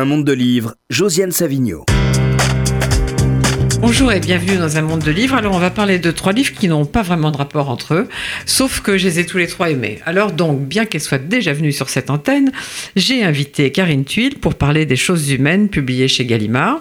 [0.00, 1.84] Un monde de livres, Josiane Savigno.
[3.82, 5.34] Bonjour et bienvenue dans un monde de livres.
[5.34, 8.08] Alors on va parler de trois livres qui n'ont pas vraiment de rapport entre eux,
[8.46, 10.00] sauf que je les ai tous les trois aimés.
[10.06, 12.50] Alors donc, bien qu'elle soit déjà venue sur cette antenne,
[12.96, 16.80] j'ai invité Karine Tuile pour parler des choses humaines publiées chez Gallimard.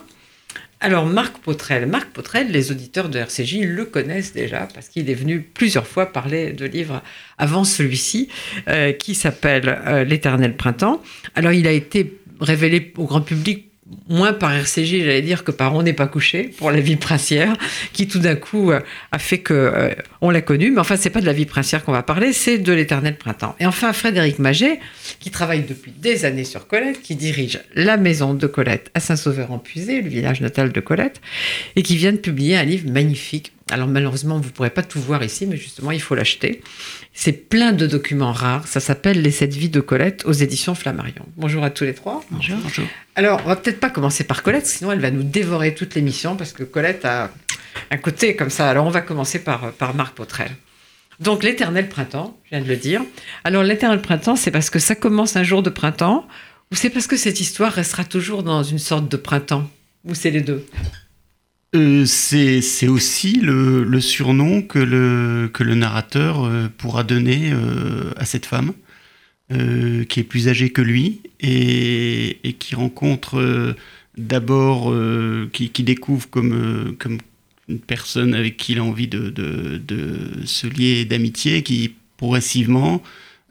[0.81, 5.13] Alors Marc Potrel, Marc Potrel, les auditeurs de RCJ le connaissent déjà parce qu'il est
[5.13, 7.03] venu plusieurs fois parler de livres
[7.37, 8.29] avant celui-ci
[8.69, 11.03] euh, qui s'appelle euh, L'éternel printemps.
[11.35, 13.69] Alors il a été révélé au grand public
[14.07, 17.55] moins par RCJ, j'allais dire, que par On n'est pas couché pour la vie princière,
[17.93, 18.79] qui tout d'un coup euh,
[19.11, 19.89] a fait que euh,
[20.21, 20.71] on l'a connu.
[20.71, 23.55] Mais enfin, c'est pas de la vie princière qu'on va parler, c'est de l'éternel printemps.
[23.59, 24.79] Et enfin, Frédéric Maget,
[25.19, 30.01] qui travaille depuis des années sur Colette, qui dirige la maison de Colette à Saint-Sauveur-en-Puisé,
[30.01, 31.21] le village natal de Colette,
[31.75, 33.53] et qui vient de publier un livre magnifique.
[33.71, 36.61] Alors malheureusement, vous ne pourrez pas tout voir ici, mais justement, il faut l'acheter.
[37.13, 38.67] C'est plein de documents rares.
[38.67, 41.25] Ça s'appelle Les sept vies de Colette aux éditions Flammarion.
[41.37, 42.23] Bonjour à tous les trois.
[42.31, 42.57] Bonjour.
[42.57, 42.85] Bonjour.
[43.15, 46.35] Alors, on va peut-être pas commencer par Colette, sinon elle va nous dévorer toute l'émission
[46.35, 47.31] parce que Colette a
[47.91, 48.69] un côté comme ça.
[48.69, 50.51] Alors, on va commencer par, par Marc Potrel.
[51.19, 53.01] Donc, l'éternel printemps, je viens de le dire.
[53.43, 56.27] Alors, l'éternel printemps, c'est parce que ça commence un jour de printemps
[56.71, 59.67] ou c'est parce que cette histoire restera toujours dans une sorte de printemps?
[60.05, 60.65] Ou c'est les deux?
[61.75, 68.73] Euh, c'est aussi le, surnom que le, narrateur euh, pourra donner euh, à cette femme,
[69.51, 73.75] qui est plus âgée que lui et, qui rencontre
[74.15, 74.93] d'abord,
[75.51, 76.95] qui, découvre comme,
[77.67, 79.33] une personne avec qui il a envie de
[80.45, 83.01] se lier d'amitié, qui progressivement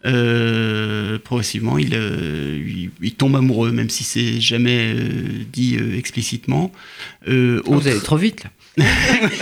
[0.04, 5.08] euh, progressivement, il, euh, il, il, tombe amoureux, même si c'est jamais euh,
[5.52, 6.70] dit explicitement.
[7.26, 7.32] Oh,
[7.66, 8.50] vous allez trop vite là.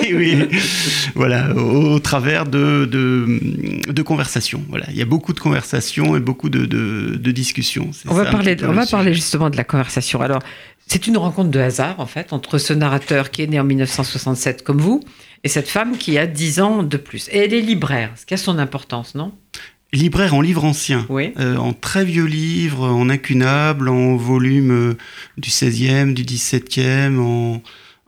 [0.01, 0.49] oui, oui,
[1.15, 4.65] voilà, au, au travers de, de, de, conversations.
[4.71, 7.91] Voilà, il y a beaucoup de conversations et beaucoup de, de, de discussions.
[8.09, 10.23] On va parler, on va parler justement de la conversation.
[10.23, 10.41] Alors,
[10.87, 14.63] c'est une rencontre de hasard en fait entre ce narrateur qui est né en 1967
[14.63, 15.03] comme vous
[15.45, 17.29] et cette femme qui a 10 ans de plus.
[17.29, 19.33] Et elle est libraire, ce qui a son importance, non?
[19.93, 21.33] Libraire en livres anciens, oui.
[21.39, 24.95] euh, en très vieux livres, en incunables, en volume euh,
[25.39, 27.63] du 16e, du 17e, en,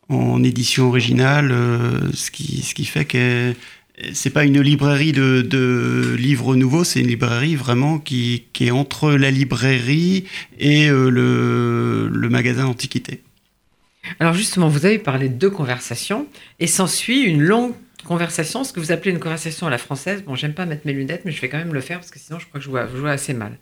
[0.08, 3.54] en édition originale, euh, ce, qui, ce qui fait que
[4.12, 8.70] c'est pas une librairie de, de livres nouveaux, c'est une librairie vraiment qui, qui, est
[8.70, 10.24] entre la librairie
[10.60, 13.22] et le, le magasin d'antiquité.
[14.20, 16.28] Alors justement, vous avez parlé de deux conversations
[16.60, 17.74] et s'ensuit une longue
[18.08, 20.24] conversation, ce que vous appelez une conversation à la française.
[20.24, 22.18] Bon, j'aime pas mettre mes lunettes, mais je vais quand même le faire parce que
[22.18, 23.58] sinon je crois que je vois, assez mal.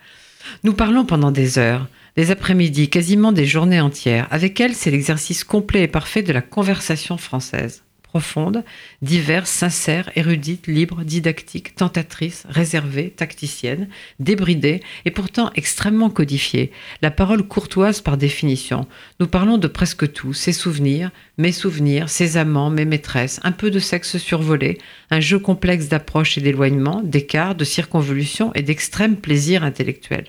[0.62, 4.28] Nous parlons pendant des heures, des après-midi, quasiment des journées entières.
[4.30, 7.82] Avec elle, c'est l'exercice complet et parfait de la conversation française
[8.16, 8.64] profonde,
[9.02, 13.88] diverse, sincère, érudite, libre, didactique, tentatrice, réservée, tacticienne,
[14.20, 16.72] débridée et pourtant extrêmement codifiée.
[17.02, 18.86] La parole courtoise par définition.
[19.20, 23.70] Nous parlons de presque tout, ses souvenirs, mes souvenirs, ses amants, mes maîtresses, un peu
[23.70, 24.78] de sexe survolé,
[25.10, 30.24] un jeu complexe d'approche et d'éloignement, d'écart, de circonvolution et d'extrême plaisir intellectuel.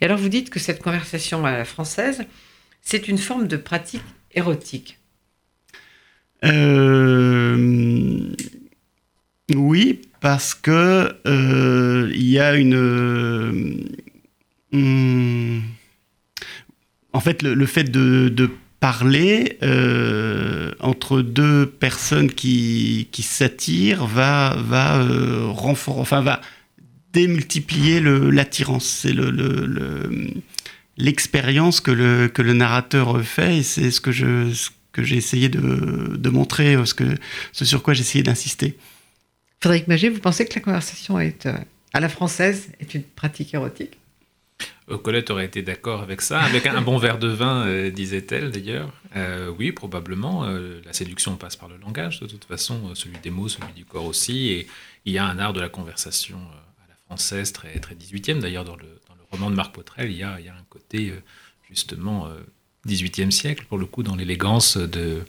[0.00, 2.24] Et alors vous dites que cette conversation à la française,
[2.82, 4.02] c'est une forme de pratique
[4.34, 4.99] érotique.
[6.44, 8.34] Euh,
[9.54, 12.74] oui, parce que euh, il y a une.
[14.74, 15.58] Euh,
[17.12, 19.58] en fait, le, fait de, parler
[20.80, 26.40] entre deux personnes qui, qui s'attirent va, va euh, enfin va
[27.12, 28.86] démultiplier l'attirance.
[28.86, 30.30] C'est le, le,
[30.96, 35.48] l'expérience que le, que le narrateur fait et c'est ce que je, que j'ai essayé
[35.48, 37.04] de, de, montrer, ce, que,
[37.52, 38.76] ce sur quoi j'ai essayé d'insister.
[39.60, 41.52] Frédéric Maget, vous pensez que la conversation est, euh,
[41.92, 44.00] à la française est une pratique érotique?
[44.98, 48.92] Colette aurait été d'accord avec ça, avec un bon verre de vin, euh, disait-elle d'ailleurs.
[49.16, 50.44] Euh, oui, probablement.
[50.44, 53.84] Euh, la séduction passe par le langage, de toute façon, celui des mots, celui du
[53.84, 54.48] corps aussi.
[54.48, 54.66] Et
[55.04, 58.40] il y a un art de la conversation à la française, très, très 18e.
[58.40, 60.54] D'ailleurs, dans le, dans le roman de Marc Potrel, il y a, il y a
[60.54, 61.12] un côté,
[61.68, 62.28] justement,
[62.86, 65.22] 18e siècle, pour le coup, dans l'élégance de,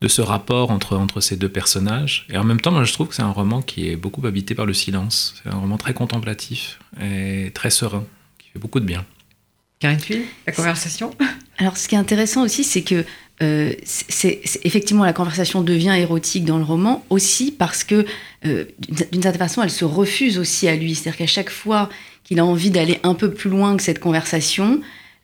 [0.00, 2.26] de ce rapport entre, entre ces deux personnages.
[2.30, 4.54] Et en même temps, moi, je trouve que c'est un roman qui est beaucoup habité
[4.54, 5.34] par le silence.
[5.42, 8.04] C'est un roman très contemplatif et très serein,
[8.38, 9.04] qui fait beaucoup de bien.
[9.78, 11.14] Karine Thuil, la conversation?
[11.58, 13.04] Alors, ce qui est intéressant aussi, c'est que
[13.42, 18.06] euh, c'est effectivement la conversation devient érotique dans le roman aussi parce que
[18.46, 18.64] euh,
[19.10, 20.94] d'une certaine façon, elle se refuse aussi à lui.
[20.94, 21.88] C'est-à-dire qu'à chaque fois
[22.22, 24.80] qu'il a envie d'aller un peu plus loin que cette conversation,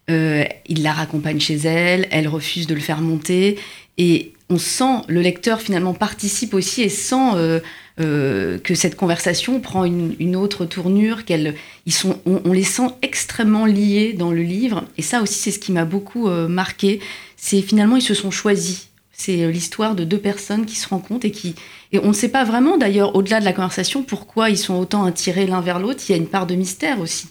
[0.09, 3.59] euh, il la raccompagne chez elle, elle refuse de le faire monter,
[3.99, 7.61] et on sent, le lecteur finalement participe aussi et sent euh,
[8.01, 11.55] euh, que cette conversation prend une, autre tournure, qu'elle,
[11.87, 14.85] ils sont, on, les sent extrêmement liés dans le livre.
[14.97, 16.99] Et ça aussi, c'est ce qui m'a beaucoup marqué.
[17.37, 18.89] C'est finalement, ils se sont choisis.
[19.13, 21.55] C'est l'histoire de deux personnes qui se rencontrent et qui.
[21.93, 25.05] Et on ne sait pas vraiment, d'ailleurs, au-delà de la conversation, pourquoi ils sont autant
[25.05, 26.03] attirés l'un vers l'autre.
[26.09, 27.29] Il y a une part de mystère aussi.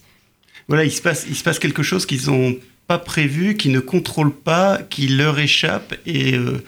[0.70, 2.56] Voilà, il se passe, quelque chose qu'ils n'ont
[2.86, 5.96] pas prévu, qu'ils ne contrôlent pas, qui leur échappe.
[6.06, 6.36] Et.
[6.36, 6.64] Euh,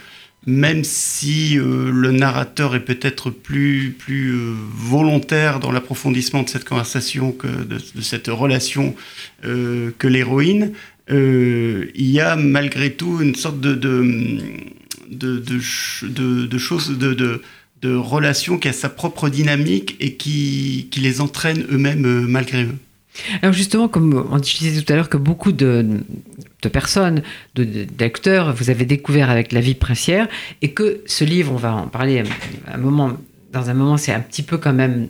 [0.47, 6.65] même si euh, le narrateur est peut-être plus, plus euh, volontaire dans l'approfondissement de cette
[6.65, 8.95] conversation que de, cette relation
[9.43, 10.71] que l'héroïne,
[11.09, 13.77] il y a malgré tout une sorte de,
[16.57, 22.79] choses, de, relation qui a sa propre dynamique et qui les entraîne eux-mêmes malgré eux.
[23.41, 25.85] Alors justement, comme on disait tout à l'heure que beaucoup de,
[26.61, 27.21] de personnes,
[27.55, 30.27] d'acteurs, vous avez découvert avec La vie princière,
[30.61, 32.23] et que ce livre, on va en parler
[32.67, 33.17] un moment,
[33.51, 35.09] dans un moment, c'est un petit peu quand même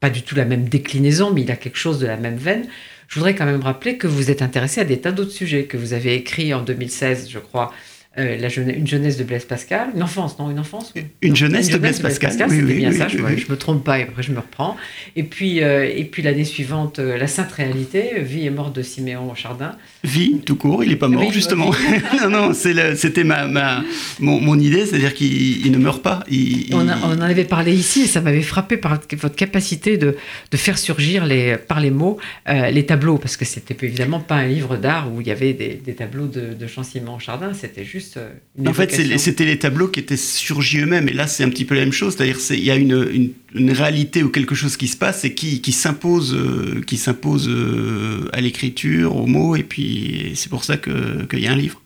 [0.00, 2.66] pas du tout la même déclinaison, mais il a quelque chose de la même veine.
[3.08, 5.76] Je voudrais quand même rappeler que vous êtes intéressé à des tas d'autres sujets, que
[5.76, 7.72] vous avez écrit en 2016, je crois,
[8.18, 10.92] euh, la une jeunesse de Blaise Pascal, une enfance, non, une enfance
[11.22, 14.22] Une jeunesse, de, Blaise Pascal, oui, oui, bien ça, je, me trompe pas et après
[14.22, 14.76] je me reprends.
[15.14, 18.82] Et puis, euh, et puis l'année suivante, euh, La Sainte Réalité, Vie et mort de
[18.82, 19.76] Siméon Chardin.
[20.02, 21.70] Vie, tout court, il n'est pas mort, justement.
[22.22, 23.84] non, non, c'était ma, ma,
[24.18, 26.24] mon, mon idée, c'est-à-dire qu'il ne meurt pas.
[26.72, 30.16] on, on, en avait parlé ici et ça m'avait frappé par votre capacité de,
[30.50, 32.18] de, faire surgir les, par les mots
[32.48, 35.74] les tableaux, parce que c'était évidemment pas un livre d'art où il y avait des,
[35.74, 38.32] des tableaux de, de Jean-Simon Chardin, c'était juste euh,
[38.66, 41.08] en fait, c'était les tableaux qui étaient surgis eux-mêmes.
[41.08, 42.16] Et là, c'est un petit peu la même chose.
[42.16, 46.34] C'est-à-dire il y a une, réalité ou quelque chose qui se passe et qui, s'impose
[46.34, 49.56] euh, qui s'impose euh, à l'écriture, aux mots.
[49.56, 51.82] Et puis, c'est pour ça qu'il y a un livre.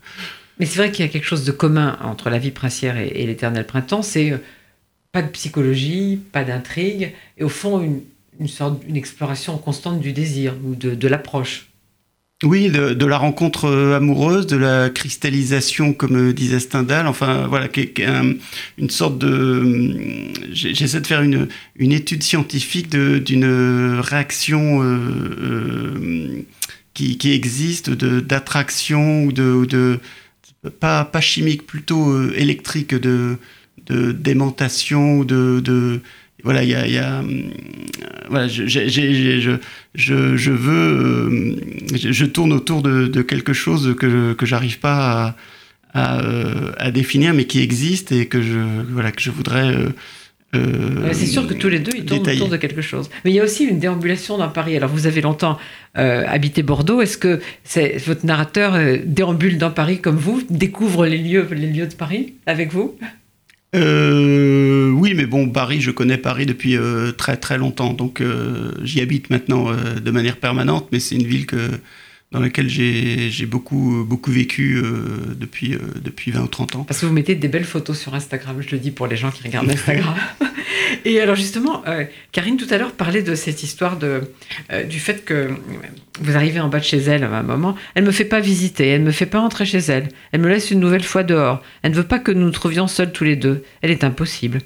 [0.59, 3.25] Mais c'est vrai qu'il y a quelque chose de commun entre la vie princière et,
[3.25, 4.03] l'éternel printemps.
[4.03, 4.33] C'est
[5.11, 7.13] pas de psychologie, pas d'intrigue.
[7.37, 7.81] Et au fond,
[8.39, 11.72] une, sorte, une exploration constante du désir ou de l'approche.
[12.43, 17.07] Oui, de, la rencontre euh, amoureuse, de la cristallisation, comme euh, disait Stendhal.
[17.07, 17.69] Enfin, voilà,
[18.77, 19.27] une sorte de.
[19.27, 21.47] Euh, j'essaie de faire une,
[21.79, 24.81] étude scientifique d'une réaction
[26.93, 29.99] qui, existe, d'attraction ou de,
[30.81, 33.37] pas, pas chimique, plutôt électrique, de,
[33.87, 36.01] d'aimantation de, de
[36.43, 37.23] voilà, il y a, y a
[38.29, 41.55] voilà, je, je, je, je, veux, euh,
[41.93, 45.35] je, tourne autour de, quelque chose que, que j'arrive pas
[45.93, 46.19] à,
[46.77, 48.59] à, définir, mais qui existe et que je,
[48.89, 49.73] voilà, que je voudrais.
[49.73, 49.89] Euh,
[50.55, 53.09] euh, c'est sûr que tous les deux, ils tournent autour de quelque chose.
[53.25, 54.77] Mais il y a aussi une déambulation dans Paris.
[54.77, 55.57] Alors, vous avez longtemps
[55.95, 57.01] habité Bordeaux.
[57.01, 57.39] Est-ce que
[58.05, 62.71] votre narrateur déambule dans Paris comme vous, découvre les lieux, les lieux de Paris avec
[62.71, 62.95] vous?
[63.75, 68.71] Euh, oui, mais bon, Paris, je connais Paris depuis euh, très très longtemps, donc euh,
[68.83, 71.69] j'y habite maintenant euh, de manière permanente, mais c'est une ville que
[72.33, 76.83] dans laquelle j'ai beaucoup, beaucoup vécu euh, depuis, euh, depuis 20 ou 30 ans.
[76.83, 79.29] Parce que vous mettez des belles photos sur Instagram, je le dis pour les gens
[79.29, 80.15] qui regardent Instagram.
[81.05, 84.21] Et alors justement, euh, Karine tout à l'heure parlait de cette histoire de,
[84.89, 85.51] du fait que
[86.21, 88.39] vous arrivez en bas de chez elle à un moment, elle ne me fait pas
[88.39, 91.23] visiter, elle ne me fait pas entrer chez elle, elle me laisse une nouvelle fois
[91.23, 94.03] dehors, elle ne veut pas que nous nous trouvions seuls tous les deux, elle est
[94.03, 94.59] impossible.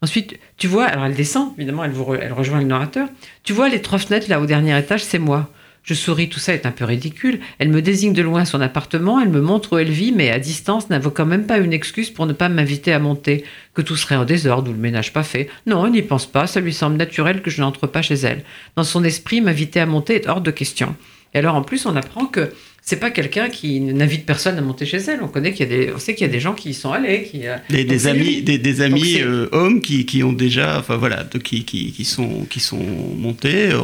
[0.00, 3.08] Ensuite, tu vois, alors elle descend, évidemment, elle, vous, elle rejoint le narrateur,
[3.44, 5.50] tu vois les trois fenêtres là au dernier étage, c'est moi.
[5.82, 7.40] Je souris, tout ça est un peu ridicule.
[7.58, 10.38] Elle me désigne de loin son appartement, elle me montre où elle vit, mais à
[10.38, 13.96] distance n'invoque quand même pas une excuse pour ne pas m'inviter à monter, que tout
[13.96, 15.48] serait en désordre ou le ménage pas fait.
[15.66, 18.44] Non, elle n'y pense pas, ça lui semble naturel que je n'entre pas chez elle.
[18.76, 20.94] Dans son esprit, m'inviter à monter est hors de question.
[21.34, 22.52] Et alors en plus, on apprend que
[22.84, 25.22] c'est pas quelqu'un qui n'invite personne à monter chez elle.
[25.22, 26.74] On connaît qu'il y a des, on sait qu'il y a des gens qui y
[26.74, 30.96] sont allés, qui euh, des, amis, des, amis euh, hommes qui, qui, ont déjà, enfin
[30.96, 32.84] voilà, qui, qui, qui sont qui sont
[33.16, 33.80] montés, euh,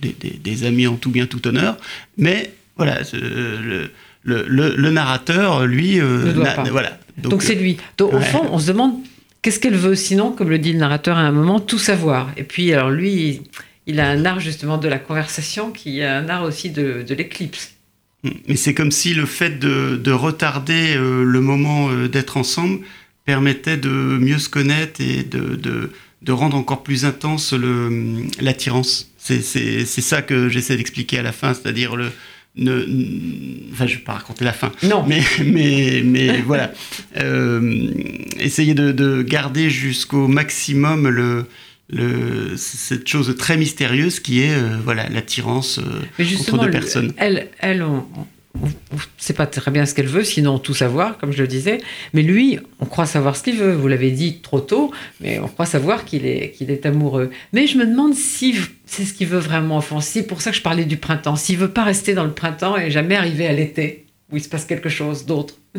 [0.00, 1.76] des, amis en tout bien tout honneur.
[2.16, 3.90] Mais voilà, le,
[4.22, 6.96] le, le, narrateur, lui, voilà.
[7.16, 7.76] Donc c'est lui.
[7.96, 8.94] Donc, Au fond, on se demande
[9.42, 12.30] qu'est-ce qu'elle veut, sinon, comme le dit le narrateur à un moment, tout savoir.
[12.36, 13.42] Et puis alors lui,
[13.88, 17.14] il a un art justement de la conversation qui a un art aussi de, de
[17.16, 17.72] l'éclipse.
[18.24, 22.80] Mais c'est comme si le fait de, retarder euh, le moment euh, d'être ensemble
[23.24, 25.90] permettait de mieux se connaître et de,
[26.28, 27.54] rendre encore plus intense
[28.40, 29.10] l'attirance.
[29.18, 32.10] C'est ça que j'essaie d'expliquer à la fin, c'est-à-dire le...
[32.56, 32.72] Ne,
[33.72, 34.72] enfin, je ne vais pas raconter la fin.
[34.82, 35.04] Non.
[35.06, 36.72] Mais, mais, mais voilà.
[37.16, 37.92] Euh,
[38.40, 41.46] essayer de garder jusqu'au maximum le,
[41.88, 47.12] le, cette chose très mystérieuse qui est euh, voilà l'attirance euh, entre deux personnes.
[47.16, 47.82] Elle, elle
[48.60, 48.66] on
[48.96, 51.80] ne sait pas très bien ce qu'elle veut, sinon tout savoir, comme je le disais.
[52.12, 53.72] Mais lui, on croit savoir ce qu'il veut.
[53.72, 57.30] Vous l'avez dit trop tôt, mais on croit savoir qu'il est, qu'il est amoureux.
[57.52, 60.00] Mais je me demande si c'est ce qu'il veut vraiment fond.
[60.00, 61.36] C'est pour ça que je parlais du printemps.
[61.36, 64.48] S'il veut pas rester dans le printemps et jamais arriver à l'été, où il se
[64.48, 65.54] passe quelque chose d'autre.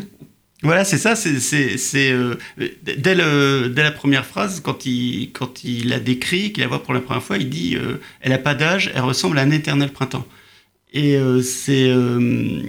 [0.62, 1.16] Voilà, c'est ça.
[1.16, 2.36] C'est, euh,
[2.82, 6.82] dès, le, dès la première phrase, quand il, quand il la décrit, qu'il la voit
[6.82, 9.50] pour la première fois, il dit euh, Elle n'a pas d'âge, elle ressemble à un
[9.50, 10.26] éternel printemps.
[10.92, 12.62] Et euh, c'est euh,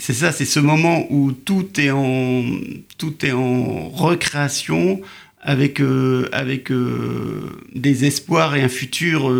[0.00, 2.44] c'est ça, c'est ce moment où tout est en
[2.98, 5.00] tout est en recréation
[5.40, 6.72] avec euh, avec
[7.74, 9.32] des espoirs et un futur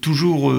[0.00, 0.54] toujours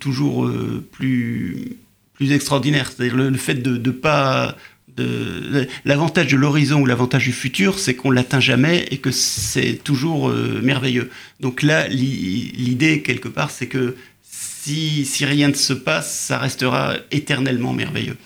[0.00, 0.50] toujours
[0.92, 1.76] plus
[2.14, 2.90] plus extraordinaire.
[2.90, 4.56] C'est-à-dire le, fait de, de pas
[4.96, 9.80] de, l'avantage de l'horizon ou l'avantage du futur, c'est qu'on l'atteint jamais et que c'est
[9.82, 10.30] toujours
[10.62, 11.10] merveilleux.
[11.40, 13.96] Donc là, l'idée quelque part, c'est que
[14.64, 18.16] si, rien ne se passe, ça restera éternellement merveilleux.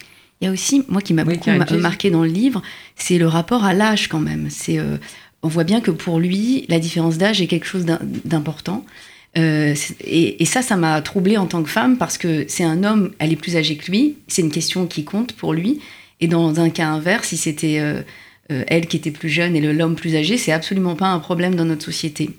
[0.40, 2.62] Il y a aussi, moi qui m'a beaucoup marqué dans le livre,
[2.94, 4.48] c'est le rapport à l'âge quand même.
[4.50, 4.98] C'est, euh,
[5.42, 7.86] on voit bien que pour lui, la différence d'âge est quelque chose
[8.24, 8.84] d'important.
[9.38, 13.12] Euh, et, ça, ça m'a troublée en tant que femme parce que c'est un homme,
[13.18, 15.80] elle est plus âgée que lui, c'est une question qui compte pour lui.
[16.20, 18.02] Et dans un cas inverse, si c'était euh,
[18.68, 21.64] elle qui était plus jeune et l'homme plus âgé, c'est absolument pas un problème dans
[21.64, 22.30] notre société.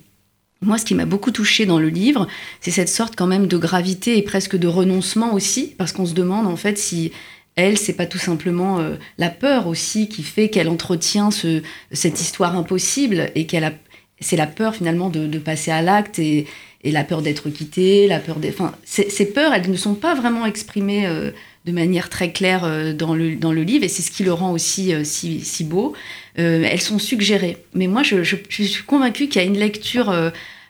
[0.62, 2.28] Moi, ce qui m'a beaucoup touché dans le livre,
[2.62, 6.14] c'est cette sorte quand même de gravité et presque de renoncement aussi, parce qu'on se
[6.14, 7.12] demande en fait si
[7.56, 12.22] elle, c'est pas tout simplement euh, la peur aussi qui fait qu'elle entretient ce, cette
[12.22, 13.74] histoire impossible et qu'elle a,
[14.20, 16.48] c'est la peur finalement de, passer à l'acte et,
[16.84, 20.16] et, la peur d'être quittée, la peur des, enfin, ces, peurs, elles ne sont pas
[20.16, 21.32] vraiment exprimées euh,
[21.68, 24.34] de manière très claire euh, dans, le, dans le livre et c'est ce qui le
[24.34, 25.94] rend aussi si, si beau.
[26.40, 27.58] Euh, elles sont suggérées.
[27.74, 30.30] Mais moi, je, suis convaincue qu'il y a une lecture euh,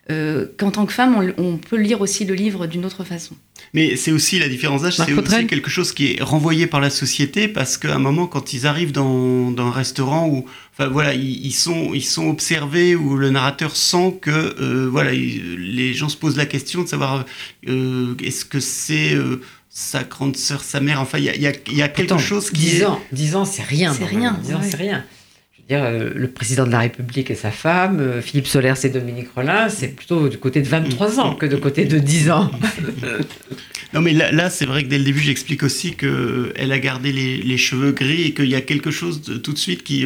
[0.09, 3.35] euh, qu'en tant que femme, on, peut lire aussi le livre d'une autre façon.
[3.73, 6.89] Mais c'est aussi la différence d'âge, c'est aussi quelque chose qui est renvoyé par la
[6.89, 11.51] société parce qu'à un moment, quand ils arrivent dans, un restaurant où, enfin voilà, ils,
[11.51, 16.45] sont ils sont observés où le narrateur sent que voilà, les gens se posent la
[16.45, 17.25] question de savoir
[17.65, 19.17] est-ce que c'est
[19.79, 22.85] sa grande sœur, sa mère, enfin il y a, y a, quelque chose qui 10
[22.85, 23.93] ans, 10 ans c'est rien.
[23.93, 24.35] C'est rien.
[24.43, 25.05] 10 ans c'est rien.
[25.69, 29.69] Euh, le président de la République et sa femme, euh, Philippe Solers et Dominique Rollin,
[29.69, 32.49] c'est plutôt du côté de 23 ans que de côté de 10 ans.
[33.93, 37.11] non, mais là, c'est vrai que dès le début, j'explique aussi qu'elle euh, a gardé
[37.11, 40.03] les, cheveux gris et qu'il y a quelque chose de, tout de suite qui.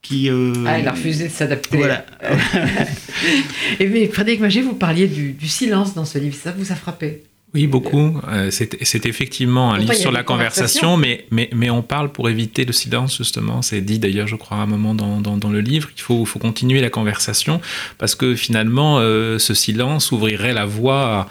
[0.00, 1.76] qui Ah, elle a refusé de s'adapter.
[1.76, 2.06] Voilà.
[3.78, 6.74] et mais Frédéric Magé, vous parliez du, du silence dans ce livre, ça vous a
[6.74, 7.24] frappé?
[7.56, 8.20] Oui, beaucoup.
[8.28, 12.66] Euh, c'est effectivement un livre sur la conversation, mais, mais, mais, on parle pour éviter
[12.66, 13.62] le silence, justement.
[13.62, 15.88] C'est dit d'ailleurs, je crois, à un moment dans, dans, le livre.
[15.96, 17.62] Il faut, faut continuer la conversation
[17.96, 21.28] parce que finalement, euh, ce silence ouvrirait la voie à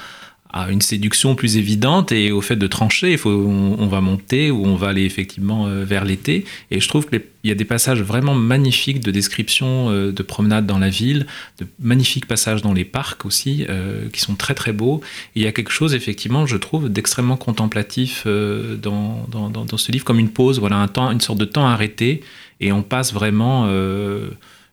[0.56, 3.12] à une séduction plus évidente et au fait de trancher.
[3.12, 6.46] Il faut, on, va monter ou on va aller effectivement euh, vers l'été.
[6.72, 10.66] Et je trouve qu'il y a des passages vraiment magnifiques de description euh, de promenades
[10.66, 11.28] dans la ville,
[11.60, 15.02] de magnifiques passages dans les parcs aussi, euh, qui sont très très beaux.
[15.36, 20.06] Il y a quelque chose effectivement, je trouve, d'extrêmement contemplatif dans, dans, dans, ce livre,
[20.06, 22.22] comme une pause, voilà, un temps, une sorte de temps arrêté.
[22.62, 23.68] Et on passe vraiment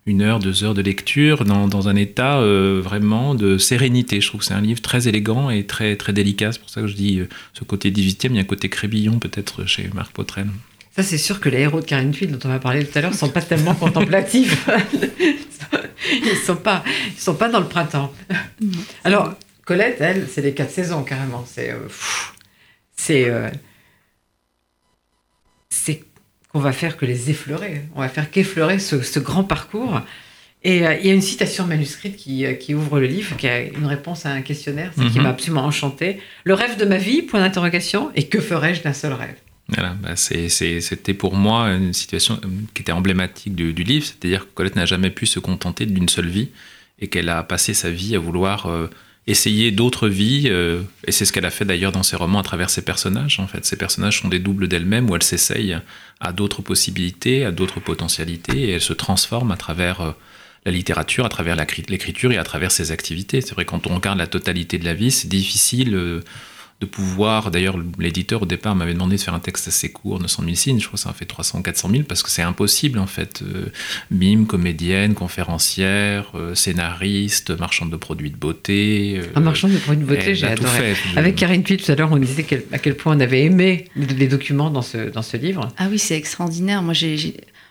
[0.04, 4.20] une heure, deux heures de lecture dans, dans un état euh, vraiment de sérénité.
[4.20, 6.52] Je trouve que c'est un livre très élégant et très, très délicat.
[6.52, 8.68] C'est pour ça que je dis euh, ce côté 18e, il y a un côté
[8.68, 10.48] crébillon peut-être chez Marc Potrel.
[10.96, 13.00] Ça, c'est sûr que les héros de Karine Tuile, dont on va parler tout à
[13.00, 14.68] l'heure, ne sont pas tellement contemplatifs.
[16.12, 18.12] ils ne sont, pas, ils sont pas dans le printemps.
[19.04, 21.46] Alors, Colette, elle, c'est les quatre saisons carrément.
[21.48, 21.70] C'est.
[21.70, 21.78] Euh,
[22.94, 23.30] c'est.
[26.52, 27.82] Qu'on va faire que les effleurer.
[27.94, 30.00] On va faire qu'effleurer ce, grand parcours.
[30.64, 33.48] Et euh, il y a une citation manuscrite qui, euh, qui, ouvre le livre, qui
[33.48, 35.22] a une réponse à un questionnaire, qui mhm.
[35.22, 36.20] m'a absolument enchanté.
[36.44, 39.34] Le rêve de ma vie, point d'interrogation, et que ferais-je d'un seul rêve?
[39.68, 44.54] Voilà, bah c'était pour moi une situation euh, qui était emblématique du, livre, c'est-à-dire que
[44.54, 46.50] Colette n'a jamais pu se contenter d'une seule vie
[47.00, 48.68] et qu'elle a passé sa vie à vouloir
[49.26, 52.42] essayer d'autres vies, euh, et c'est ce qu'elle a fait d'ailleurs dans ses romans à
[52.42, 53.38] travers ses personnages.
[53.38, 55.78] En fait, ses personnages sont des doubles d'elle-même où elle s'essaye
[56.20, 60.10] à d'autres possibilités, à d'autres potentialités, et elle se transforme à travers euh,
[60.64, 63.40] la littérature, à travers l'écriture et à travers ses activités.
[63.40, 65.94] C'est vrai quand on regarde la totalité de la vie, c'est difficile.
[65.94, 66.20] Euh,
[66.82, 67.52] de pouvoir.
[67.52, 70.80] D'ailleurs, l'éditeur au départ m'avait demandé de faire un texte assez court, 900 000 signes.
[70.80, 73.42] Je crois que ça en fait 300 400 000 parce que c'est impossible en fait.
[73.42, 73.66] Euh,
[74.10, 79.14] mime, comédienne, conférencière, euh, scénariste, marchande de produits de beauté.
[79.18, 80.94] Euh, un marchand de produits de beauté, j'ai adoré.
[81.16, 84.26] Avec Karine Puy tout à l'heure, on disait à quel point on avait aimé les
[84.26, 85.68] documents dans ce, dans ce livre.
[85.78, 86.82] Ah oui, c'est extraordinaire.
[86.82, 87.16] Moi, j'ai,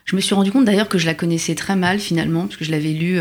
[0.06, 2.64] je me suis rendu compte d'ailleurs que je la connaissais très mal finalement, parce que
[2.64, 3.20] je l'avais lu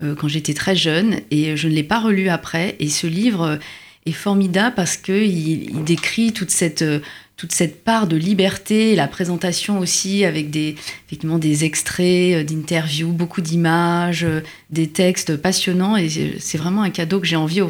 [0.00, 2.76] quand j'étais très jeune et je ne l'ai pas relu après.
[2.80, 3.58] Et ce livre
[4.12, 6.84] formidable parce qu'il il décrit toute cette,
[7.38, 10.74] toute cette part de liberté, la présentation aussi avec des,
[11.06, 15.96] effectivement, des extraits euh, d'interviews, beaucoup d'images, euh, des textes passionnants.
[15.96, 16.08] Et
[16.40, 17.62] c'est vraiment un cadeau que j'ai envie,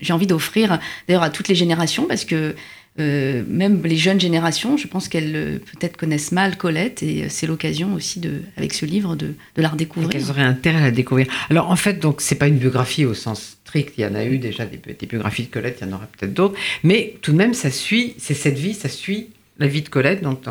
[0.00, 2.56] j'ai envie d'offrir d'ailleurs à toutes les générations parce que
[2.98, 7.94] euh, même les jeunes générations, je pense qu'elles peut-être connaissent mal Colette et c'est l'occasion
[7.94, 10.10] aussi de, avec ce livre de, la redécouvrir.
[10.14, 11.26] Elles auraient intérêt à la découvrir.
[11.50, 13.94] Alors en fait, donc c'est pas une biographie au sens strict.
[13.96, 16.34] Il y en a eu déjà des, biographies de Colette, il y en aura peut-être
[16.34, 18.14] d'autres, mais tout de même, ça suit.
[18.18, 19.28] C'est cette vie, ça suit
[19.60, 20.42] la vie de Colette, donc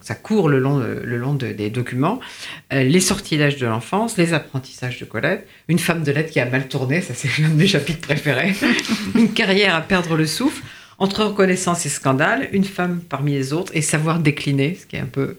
[0.00, 2.20] ça court le long, le long des documents,
[2.72, 6.46] euh, les sortilèges de l'enfance, les apprentissages de Colette, une femme de lettres qui a
[6.46, 8.54] mal tourné, ça c'est l'un de mes chapitres préférés,
[9.14, 10.62] une carrière à perdre le souffle,
[10.98, 15.00] entre reconnaissance et scandale, une femme parmi les autres et savoir décliner, ce qui est
[15.00, 15.38] un peu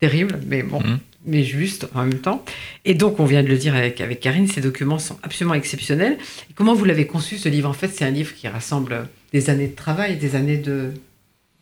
[0.00, 0.98] terrible, mais bon, mmh.
[1.26, 2.44] mais juste en même temps.
[2.84, 6.18] Et donc, on vient de le dire avec, avec Karine, ces documents sont absolument exceptionnels.
[6.54, 7.68] comment vous l'avez conçu, ce livre?
[7.68, 10.92] En fait, c'est un livre qui rassemble des années de travail, des années de,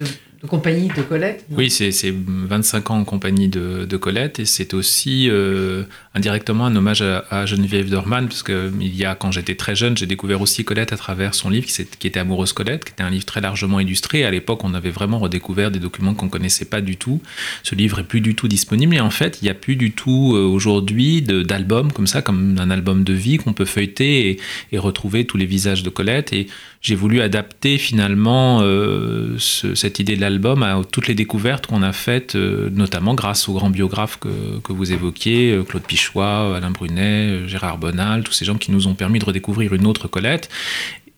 [0.01, 0.07] de
[0.47, 5.29] compagnie de Colette Oui, c'est 25 ans en compagnie de, de Colette et c'est aussi
[5.29, 9.75] euh, indirectement un hommage à, Geneviève Dorman parce que il y a, quand j'étais très
[9.75, 13.03] jeune, j'ai découvert aussi Colette à travers son livre qui, était Amoureuse Colette, qui était
[13.03, 14.25] un livre très largement illustré.
[14.25, 17.21] À l'époque, on avait vraiment redécouvert des documents qu'on connaissait pas du tout.
[17.63, 19.93] Ce livre est plus du tout disponible et en fait, il n'y a plus du
[19.93, 24.41] tout euh, aujourd'hui d'albums comme ça, comme un album de vie qu'on peut feuilleter et,
[24.73, 26.33] et, retrouver tous les visages de Colette.
[26.33, 26.47] Et
[26.83, 31.83] j'ai voulu adapter finalement euh, ce, cette idée de l'album à toutes les découvertes qu'on
[31.83, 36.57] a faites, euh, notamment grâce aux grands biographes que, que vous évoquiez, euh, Claude Pichois,
[36.57, 40.09] Alain Brunet, Gérard Bonal, tous ces gens qui nous ont permis de redécouvrir une autre
[40.09, 40.49] Colette.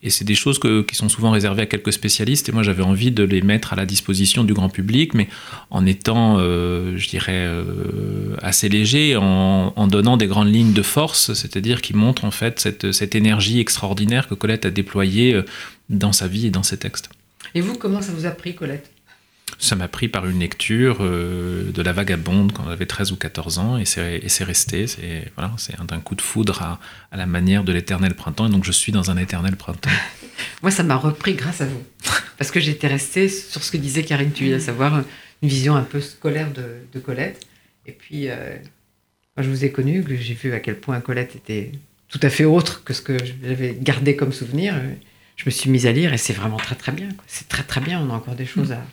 [0.03, 2.49] Et c'est des choses qui sont souvent réservées à quelques spécialistes.
[2.49, 5.29] Et moi, j'avais envie de les mettre à la disposition du grand public, mais
[5.69, 11.33] en étant, euh, je dirais, euh, assez léger, en, donnant des grandes lignes de force,
[11.33, 15.45] c'est-à-dire qui montrent en fait cette, cette, énergie extraordinaire que Colette a déployée euh,
[15.89, 17.09] dans sa vie et dans ses textes.
[17.55, 18.92] Et vous, comment ça vous a pris, Colette?
[19.59, 23.59] Ça m'a pris par une lecture euh, de La Vagabonde quand j'avais 13 ou 14
[23.59, 24.87] ans et c'est resté.
[24.87, 25.53] C'est voilà,
[25.91, 26.79] un coup de foudre à,
[27.15, 29.89] la manière de l'éternel printemps et donc je suis dans un éternel printemps.
[30.61, 31.83] Moi, ça m'a repris grâce à vous
[32.37, 35.03] parce que j'étais restée sur ce que disait Karine Thuy, à savoir
[35.41, 37.45] une vision un peu scolaire de, Colette.
[37.85, 38.55] Et puis, euh,
[39.35, 41.71] quand je vous ai connu, j'ai vu à quel point Colette était
[42.09, 44.93] tout à fait autre que ce que j'avais gardé comme souvenir, euh,
[45.35, 47.09] je me suis mise à lire et c'est vraiment très très bien.
[47.27, 48.85] C'est très très bien, on a encore des choses à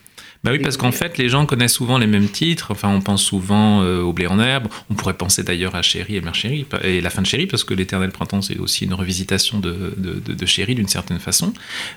[0.43, 2.71] bah oui, parce qu'en fait, les gens connaissent souvent les mêmes titres.
[2.71, 4.69] Enfin, on pense souvent euh, au blé en herbe.
[4.89, 7.63] On pourrait penser d'ailleurs à Chéri et Mère Chéri, et la fin de Chéri, parce
[7.63, 11.53] que l'éternel printemps, c'est aussi une revisitation de, de, de, Chéri d'une certaine façon.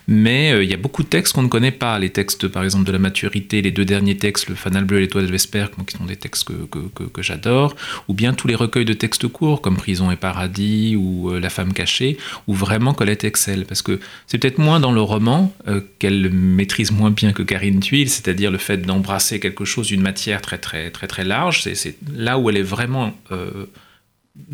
[0.10, 1.98] Mais euh, il y a beaucoup de textes qu'on ne connaît pas.
[2.00, 5.02] Les textes, par exemple, de la maturité, les deux derniers textes, le Fanal bleu et
[5.02, 7.78] l'étoile de Vesper, qui sont des textes que, que, que, j'adore,
[8.10, 11.50] ou bien tous les recueils de textes courts, comme Prison et Paradis ou euh, La
[11.50, 13.64] femme cachée, où vraiment Colette excelle.
[13.64, 15.54] Parce que c'est peut-être moins dans le roman
[16.00, 20.02] qu'elle maîtrise moins bien que Karine Tuile, c'est-à-dire c'est-à-dire le fait d'embrasser quelque chose d'une
[20.02, 21.62] matière très très très très large.
[21.62, 23.68] C'est là où elle est vraiment euh,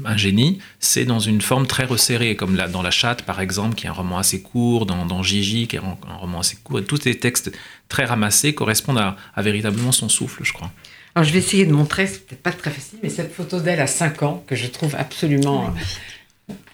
[0.03, 3.75] un génie, c'est dans une forme très resserrée, comme là, dans La Chatte par exemple,
[3.75, 6.79] qui est un roman assez court, dans, dans Gigi, qui est un, roman assez court.
[6.79, 10.69] Et tous ces textes très ramassés correspondent à, véritablement son souffle, je crois.
[11.15, 13.79] Alors je vais essayer de montrer, c'est peut-être pas très facile, mais cette photo d'elle
[13.79, 15.73] à 5 ans, que je trouve absolument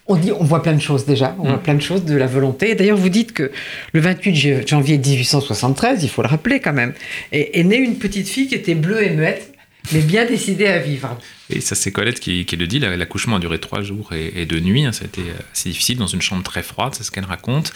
[0.07, 1.63] on dit, on voit plein de choses déjà, on voit mm.
[1.63, 2.75] plein de choses de la volonté.
[2.75, 3.51] D'ailleurs, vous dites que
[3.93, 6.93] le 28 janvier 1873, il faut le rappeler quand même,
[7.31, 9.53] est, née une petite fille qui était bleue et muette,
[9.91, 11.17] mais bien décidée à vivre.
[11.49, 12.79] Et ça, c'est Colette qui, le dit.
[12.79, 14.85] L'accouchement a duré trois jours et, deux nuits.
[14.85, 14.91] Hein.
[14.91, 15.21] ça a été
[15.53, 17.71] assez difficile dans une chambre très froide, c'est ce qu'elle raconte.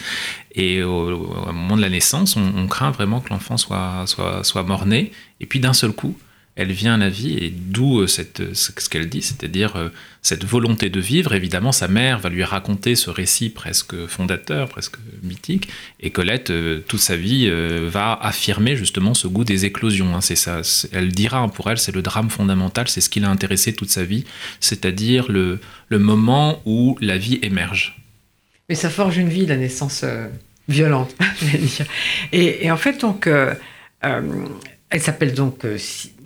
[0.54, 1.06] Et au,
[1.52, 5.12] moment de la naissance, on, craint vraiment que l'enfant soit, soit, soit mort-né.
[5.40, 6.16] Et puis d'un seul coup,
[6.56, 9.88] elle vient à la vie et d'où euh, cette, ce qu'elle dit, c'est-à-dire euh,
[10.20, 11.32] cette volonté de vivre.
[11.32, 15.68] Évidemment, sa mère va lui raconter ce récit presque fondateur, presque mythique,
[16.00, 20.14] et Colette, euh, toute sa vie, va affirmer justement ce goût des éclosions.
[20.14, 20.20] Hein.
[20.20, 20.60] c'est ça,
[20.92, 24.04] elle dira pour elle, c'est le drame fondamental, c'est ce qui l'a intéressé toute sa
[24.04, 24.24] vie,
[24.60, 25.60] c'est-à-dire le,
[25.90, 28.02] moment où la vie émerge.
[28.68, 30.04] Mais ça forge une vie, la naissance
[30.68, 31.14] violente,
[32.32, 33.28] et, en fait, donc,
[34.02, 35.64] elle s'appelle donc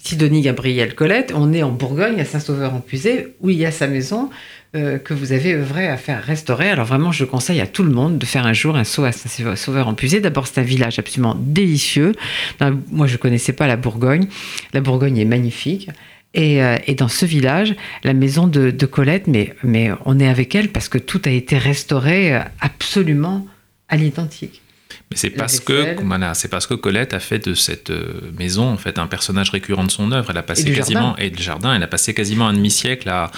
[0.05, 1.33] Sidonie Gabrielle Colette.
[1.35, 4.29] On est en Bourgogne, à Saint-Sauveur-en-Puisé, où il y a sa maison
[4.77, 6.69] euh, que vous avez œuvré à faire restaurer.
[6.69, 9.13] Alors vraiment, je conseille à tout le monde de faire un jour un saut à
[9.13, 10.21] Saint-Sauveur-en-Puisé.
[10.21, 12.13] D'abord, c'est un village absolument délicieux.
[12.91, 14.29] moi, je ne connaissais pas la Bourgogne.
[14.75, 15.89] La Bourgogne est magnifique.
[16.35, 20.69] Et, euh, dans ce village, la maison de, Colette, mais, mais on est avec elle
[20.69, 23.47] parce que tout a été restauré euh, absolument
[23.89, 24.61] à l'identique.
[25.15, 28.69] Mais c'est parce que voilà, c'est parce que Colette a fait de cette euh, maison
[28.69, 30.31] en fait un personnage récurrent de son œuvre.
[30.31, 31.75] Elle a passé du quasiment et le jardin.
[31.75, 33.31] Elle a passé quasiment un demi-siècle à,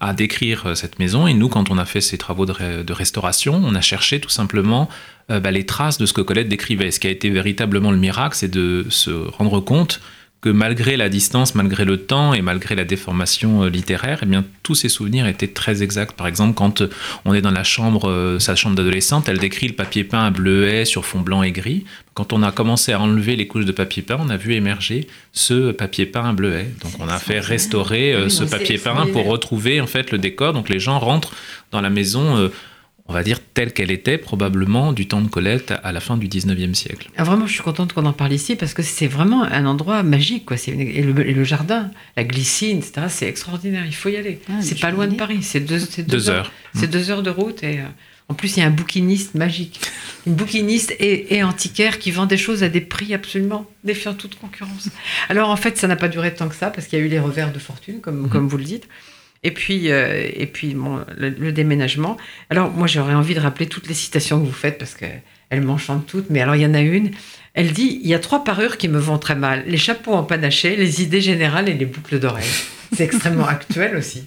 [0.00, 1.26] à décrire euh, cette maison.
[1.26, 4.28] Et nous, quand on a fait ces travaux de, de restauration, on a cherché tout
[4.30, 4.88] simplement
[5.30, 6.90] euh, bah, les traces de ce que Colette décrivait.
[6.92, 10.00] Ce qui a été véritablement le miracle, c'est de se rendre compte
[10.44, 14.44] que malgré la distance, malgré le temps et malgré la déformation euh, littéraire, eh bien,
[14.62, 16.12] tous ces souvenirs étaient très exacts.
[16.12, 16.90] Par exemple, quand euh,
[17.24, 20.30] on est dans la chambre, euh, sa chambre d'adolescente, elle décrit le papier peint à
[20.30, 21.86] bleuet sur fond blanc et gris.
[22.12, 25.08] Quand on a commencé à enlever les couches de papier peint, on a vu émerger
[25.32, 26.68] ce papier peint à bleuet.
[26.82, 30.52] Donc, on a fait restaurer Oui, ce papier peint pour retrouver en fait le décor.
[30.52, 31.32] Donc, les gens rentrent
[31.72, 32.50] dans la maison.
[33.06, 36.26] On va dire telle qu'elle était probablement du temps de Colette à la fin du
[36.26, 37.10] 19e siècle.
[37.18, 40.02] Ah, vraiment, je suis contente qu'on en parle ici parce que c'est vraiment un endroit
[40.02, 40.46] magique.
[40.46, 40.56] Quoi.
[40.68, 43.84] Une- Et, le, et le jardin, la glycine, etc., c'est extraordinaire.
[43.86, 44.40] Il faut y aller.
[44.48, 45.42] Ah, c'est pas loin de Paris.
[45.42, 45.82] C'est deux,
[46.30, 46.50] heures.
[46.74, 47.62] C'est deux heures de route.
[47.62, 47.84] Et euh,
[48.30, 49.80] en plus, il y a un bouquiniste magique.
[50.26, 54.36] Une bouquiniste et, et antiquaire qui vend des choses à des prix absolument défiant toute
[54.38, 54.88] concurrence.
[55.28, 57.08] Alors, en fait, ça n'a pas duré tant que ça parce qu'il y a eu
[57.08, 58.88] les revers de fortune, comme, comme vous le dites.
[59.44, 60.74] Et puis, euh, et puis
[61.16, 62.16] le, le déménagement.
[62.50, 66.06] Alors, moi, j'aurais envie de rappeler toutes les citations que vous faites parce qu'elles m'enchantent
[66.06, 66.30] toutes.
[66.30, 67.10] Mais alors, il y en a une.
[67.54, 70.24] Elle dit Il y a trois parures qui me vont très mal les chapeaux en
[70.24, 72.44] panaché, les idées générales et les boucles d'oreilles.
[72.94, 74.22] C'est extrêmement actuel aussi.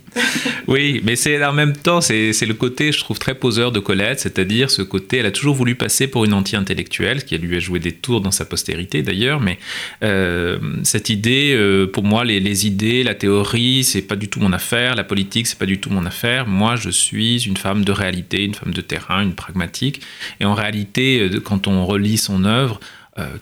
[0.68, 4.20] Oui, mais c'est en même temps, c'est le côté, je trouve, très poseur de Colette,
[4.20, 7.80] c'est-à-dire ce côté, elle a toujours voulu passer pour une anti-intellectuelle, qui lui a joué
[7.80, 9.58] des tours dans sa postérité d'ailleurs, mais
[10.04, 14.42] euh, cette idée, euh, pour moi, les, les idées, la théorie, c'est pas du tout
[14.42, 16.48] mon affaire, la politique, c'est pas du tout mon affaire.
[16.48, 20.02] Moi, je suis une femme de réalité, une femme de terrain, une pragmatique,
[20.42, 22.82] et en réalité, euh, quand on relit son œuvre,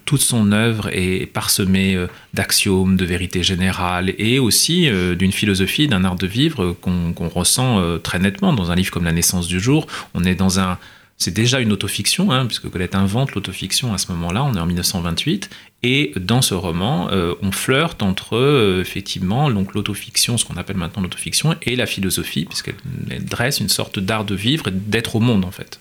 [0.05, 5.87] toute son œuvre est parsemée euh, d'axiomes, de vérités générales et aussi euh, d'une philosophie,
[5.87, 9.11] d'un art de vivre euh, qu'on ressent euh, très nettement dans un livre comme La
[9.11, 9.87] naissance du jour.
[10.13, 10.77] On est dans un.
[11.17, 14.65] C'est déjà une autofiction, hein, puisque Colette invente l'autofiction à ce moment-là, on est en
[14.65, 15.49] 1928,
[15.81, 21.03] et dans ce roman, euh, on flirte entre euh, effectivement l'autofiction, ce qu'on appelle maintenant
[21.03, 22.75] l'autofiction, et la philosophie, puisqu'elle
[23.09, 25.79] elle dresse une sorte d'art de vivre et d'être au monde en fait.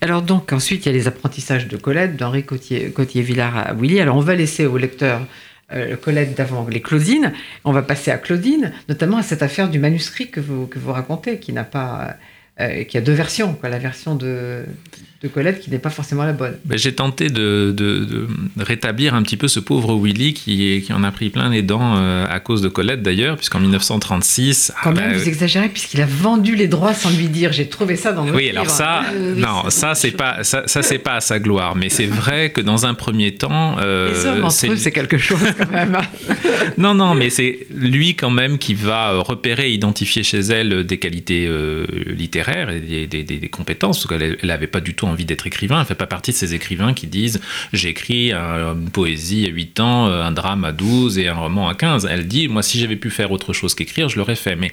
[0.00, 4.00] Alors donc ensuite il y a les apprentissages de Colette, d'Henri Cotier- Cotier-Villard à Willy.
[4.00, 5.20] Alors on va laisser au lecteur
[5.72, 7.32] euh, Colette d'avant les Claudines.
[7.64, 10.92] On va passer à Claudine, notamment à cette affaire du manuscrit que vous, que vous
[10.92, 12.16] racontez, qui n'a pas,
[12.60, 13.54] euh, qui a deux versions.
[13.54, 13.68] Quoi.
[13.68, 14.64] La version de,
[15.24, 16.56] de Colette qui n'est pas forcément la bonne.
[16.66, 20.92] Ben, J'ai tenté de, de- de rétablir un petit peu ce pauvre Willy qui, qui
[20.92, 24.72] en a pris plein les dents euh, à cause de Colette d'ailleurs, puisqu'en 1936.
[24.76, 27.52] ah Quand ben, même, vous exagérez puisqu'il a vendu les droits sans lui dire.
[27.52, 28.74] J'ai trouvé ça dans votre oui, alors livre.
[28.76, 31.74] ça, Euh, oui, non, ça, ça c'est pas, ça, ça, c'est pas à sa gloire,
[31.74, 35.16] mais c'est vrai que dans un premier temps, euh, Les hommes entre eux, c'est quelque
[35.18, 35.96] chose quand même.
[36.78, 40.84] non, non, mais c'est lui quand même qui va euh, repérer et identifier chez elle
[40.84, 44.94] des qualités euh, littéraires et des, des- des- des compétences, parce qu'elle n'avait pas du
[44.94, 45.78] tout envie d'être écrivain.
[45.80, 47.40] Elle fait pas partie de ces écrivains qui disent
[47.72, 51.34] j'ai écrit un- une poésie à 8 ans, euh, un drame à 12 et un
[51.34, 52.08] roman à 15.
[52.10, 54.56] Elle dit moi si j'avais pu faire autre chose qu'écrire, je l'aurais fait.
[54.56, 54.72] Mais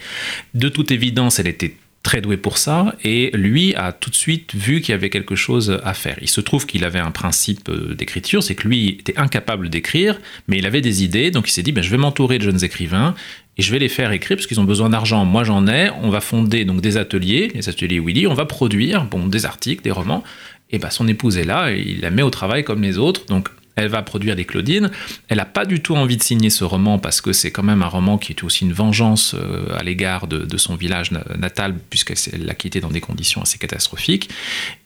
[0.56, 4.56] de toute évidence, elle était très doué pour ça et lui a tout de suite
[4.56, 6.18] vu qu'il y avait quelque chose à faire.
[6.20, 10.20] Il se trouve qu'il avait un principe euh, d'écriture, c'est que lui était incapable d'écrire,
[10.48, 12.64] mais il avait des idées, donc il s'est dit ben, je vais m'entourer de jeunes
[12.64, 13.14] écrivains
[13.58, 15.26] et je vais les faire écrire parce qu'ils ont besoin d'argent.
[15.26, 19.06] Moi j'en ai, on va fonder donc des ateliers, les ateliers Willy, on va produire
[19.06, 20.24] bon des articles, des romans.
[20.72, 23.26] Et ben son épouse est là, et il la met au travail comme les autres,
[23.26, 24.90] donc elle va produire les Claudines.
[25.28, 27.84] Elle n'a pas du tout envie de signer ce roman parce que c'est quand même
[27.84, 31.76] un roman qui est aussi une vengeance euh, à l'égard de, son village na- natal
[31.90, 34.30] puisqu'elle l'a quitté dans des conditions assez catastrophiques.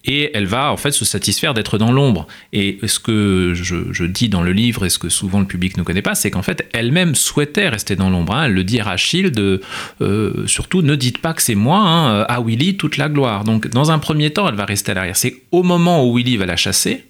[0.05, 2.27] Et elle va en fait se satisfaire d'être dans l'ombre.
[2.53, 5.83] Et ce que je, dis dans le livre et ce que souvent le public ne
[5.83, 8.35] connaît pas, c'est qu'en fait elle-même souhaitait rester dans l'ombre.
[8.35, 8.45] hein.
[8.45, 9.61] Elle le dit à de
[10.01, 13.43] euh, surtout ne dites pas que c'est moi, hein, à Willy toute la gloire.
[13.43, 15.17] Donc dans un premier temps, elle va rester à l'arrière.
[15.17, 17.03] C'est au moment où Willy va la chasser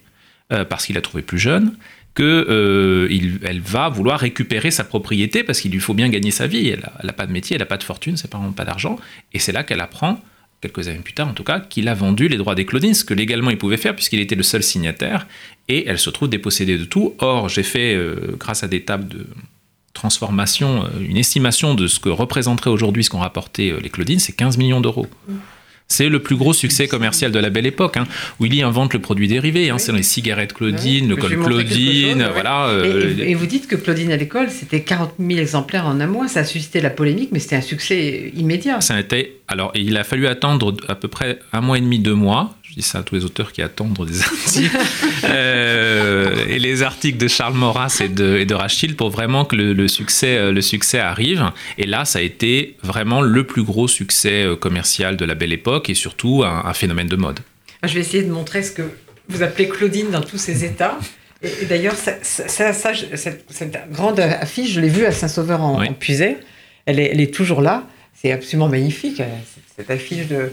[0.52, 1.76] euh, parce qu'il l'a trouvée plus jeune,
[2.16, 6.68] que euh, va vouloir récupérer sa propriété parce qu'il lui faut bien gagner sa vie.
[6.68, 8.96] Elle n'a pas de métier, elle n'a pas de fortune, ses parents n'ont pas d'argent.
[9.34, 10.20] Et c'est là qu'elle apprend,
[10.62, 13.04] quelques années plus tard en tout cas, qu'il a vendu les droits des Claudines, ce
[13.04, 15.26] que légalement il pouvait faire puisqu'il était le seul signataire.
[15.68, 17.14] Et elle se trouve dépossédée de tout.
[17.18, 19.26] Or, j'ai fait, euh, grâce à des tables de
[19.92, 24.58] transformation, une estimation de ce que représenterait aujourd'hui ce qu'ont rapporté les Claudines, c'est 15
[24.58, 25.06] millions d'euros.
[25.88, 27.96] C'est le plus gros succès commercial de la belle époque.
[27.96, 28.06] Hein.
[28.40, 29.70] Willy invente le produit dérivé.
[29.70, 29.74] Hein.
[29.76, 29.80] Oui.
[29.80, 32.68] C'est les cigarettes Claudine, Oui, le col Claudine, chose, voilà.
[32.72, 36.00] Et, euh, et- et vous dites que Claudine à l'école, c'était 40 000 exemplaires en
[36.00, 36.26] un mois.
[36.26, 38.80] Ça a suscité la polémique, mais c'était un succès immédiat.
[38.80, 39.38] Ça a été.
[39.46, 42.55] Alors, il a fallu attendre à peu près un mois et demi, deux mois.
[42.76, 44.76] Je dis ça à tous les auteurs qui attendent des articles.
[45.24, 49.56] Euh, et les articles de Charles Maurras et de, et de Rachid pour vraiment que
[49.56, 51.50] le, le succès, euh, le succès arrive.
[51.78, 55.52] Et là, ça a été vraiment le plus gros succès euh, commercial de la belle
[55.52, 57.40] époque et surtout un, un phénomène de mode.
[57.82, 58.82] Je vais essayer de montrer ce que
[59.28, 60.98] vous appelez Claudine dans tous ses états.
[61.42, 65.88] Et, d'ailleurs, ça, ça, cette, grande affiche, je l'ai vue à Saint-Sauveur en, oui.
[66.86, 67.84] Elle est, elle est, toujours là.
[68.14, 69.20] C'est absolument magnifique,
[69.76, 70.52] cette affiche de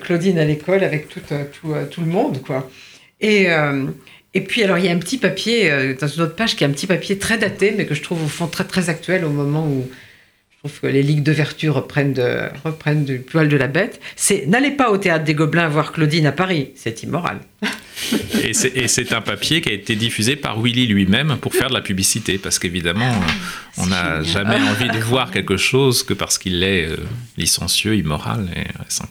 [0.00, 2.40] Claudine à l'école avec tout, tout, tout, le monde.
[2.42, 2.70] quoi.
[3.20, 3.48] Et,
[4.34, 6.64] et puis, alors, il y a un petit papier, euh, dans une autre page, qui
[6.64, 9.24] est un petit papier très daté, mais que je trouve au fond très, très actuel
[9.24, 9.88] au moment où
[10.64, 14.00] trouve que les ligues de vertu reprennent, de, reprennent du poil de la bête.
[14.14, 17.40] C'est N'allez pas au théâtre des Gobelins voir Claudine à Paris, c'est immoral.
[18.42, 18.52] Et
[18.88, 22.38] c'est un papier qui a été diffusé par Willy lui-même pour faire de la publicité,
[22.38, 23.12] parce qu'évidemment,
[23.76, 26.96] on n'a jamais envie de voir quelque chose que parce qu'il est euh,
[27.36, 29.04] licencieux, immoral, et sans,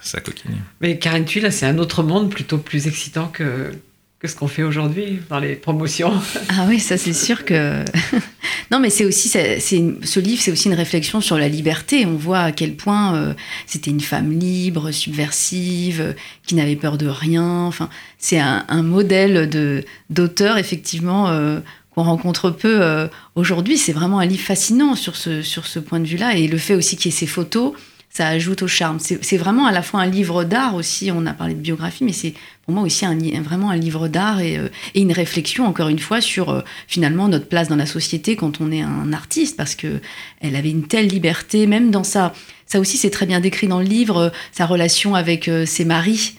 [0.00, 0.52] ça coquine.
[0.80, 3.72] Mais Karen Thuil, c'est un autre monde plutôt plus excitant que,
[4.20, 6.12] que ce qu'on fait aujourd'hui dans les promotions.
[6.50, 7.82] Ah oui, ça c'est sûr que...
[8.70, 12.04] non, mais c'est aussi, c'est, ce livre, c'est aussi une réflexion sur la liberté.
[12.04, 13.34] On voit à quel point euh,
[13.66, 16.14] c'était une femme libre, subversive,
[16.46, 17.64] qui n'avait peur de rien.
[17.64, 21.60] Enfin, c'est un, modèle de, d'auteur, effectivement, euh,
[21.94, 23.78] qu'on rencontre peu euh, aujourd'hui.
[23.78, 26.36] C'est vraiment un livre fascinant sur ce, sur ce point de vue-là.
[26.36, 27.72] Et le fait aussi qu'il y ait ces photos,
[28.10, 28.98] ça ajoute au charme.
[28.98, 32.12] C'est vraiment à la fois un livre d'art aussi, on a parlé de biographie, mais
[32.12, 35.88] c'est pour moi aussi un, vraiment un livre d'art et, euh, et, une réflexion, encore
[35.88, 39.56] une fois, sur euh, finalement notre place dans la société quand on est un artiste,
[39.56, 40.00] parce que
[40.40, 42.34] elle avait une telle liberté, même dans sa...
[42.66, 46.34] Ça aussi, c'est très bien décrit dans le livre, euh, sa relation avec ses maris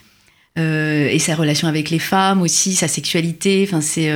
[0.58, 3.66] et sa relation avec les femmes aussi, sa sexualité.
[3.66, 4.12] Enfin, c'est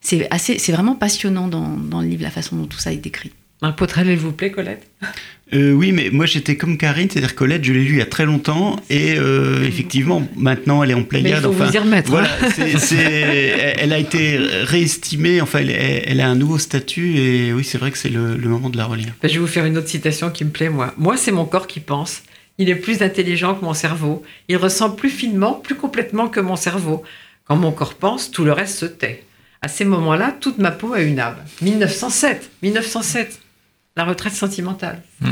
[0.00, 3.32] c'est assez, c'est vraiment passionnant dans le livre, la façon dont tout ça est décrit.
[3.62, 4.86] Un potrel, il vous plaît, Colette
[5.52, 8.06] euh, oui, mais moi j'étais comme Karine, c'est-à-dire Colette, je l'ai lu il y a
[8.06, 11.42] très longtemps et euh, effectivement maintenant elle est en Pléiade.
[11.42, 12.10] il faut vous y remettre.
[12.10, 12.48] Voilà, hein.
[13.78, 17.98] elle a été réestimée, enfin elle, a un nouveau statut et oui c'est vrai que
[17.98, 19.12] c'est le, moment de la relire.
[19.22, 20.94] Ben, je vais vous faire une autre citation qui me plaît moi.
[20.96, 22.22] Moi c'est mon corps qui pense.
[22.56, 24.22] Il est plus intelligent que mon cerveau.
[24.48, 27.02] Il ressent plus finement, plus complètement que mon cerveau.
[27.44, 29.22] Quand mon corps pense, tout le reste se tait.
[29.60, 31.36] À ces moments-là, toute ma peau a une âme.
[31.60, 33.40] 1907, 1907
[33.96, 35.02] la retraite sentimentale.
[35.20, 35.30] Hmm.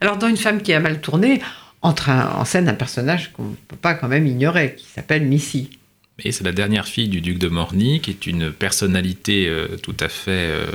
[0.00, 1.40] Alors, dans Une femme qui a mal tourné,
[1.82, 5.70] entre en scène un personnage qu'on ne peut pas quand même ignorer, qui s'appelle Missy.
[6.24, 9.96] Et c'est la dernière fille du duc de Morny, qui est une personnalité euh, tout
[10.00, 10.66] à fait euh,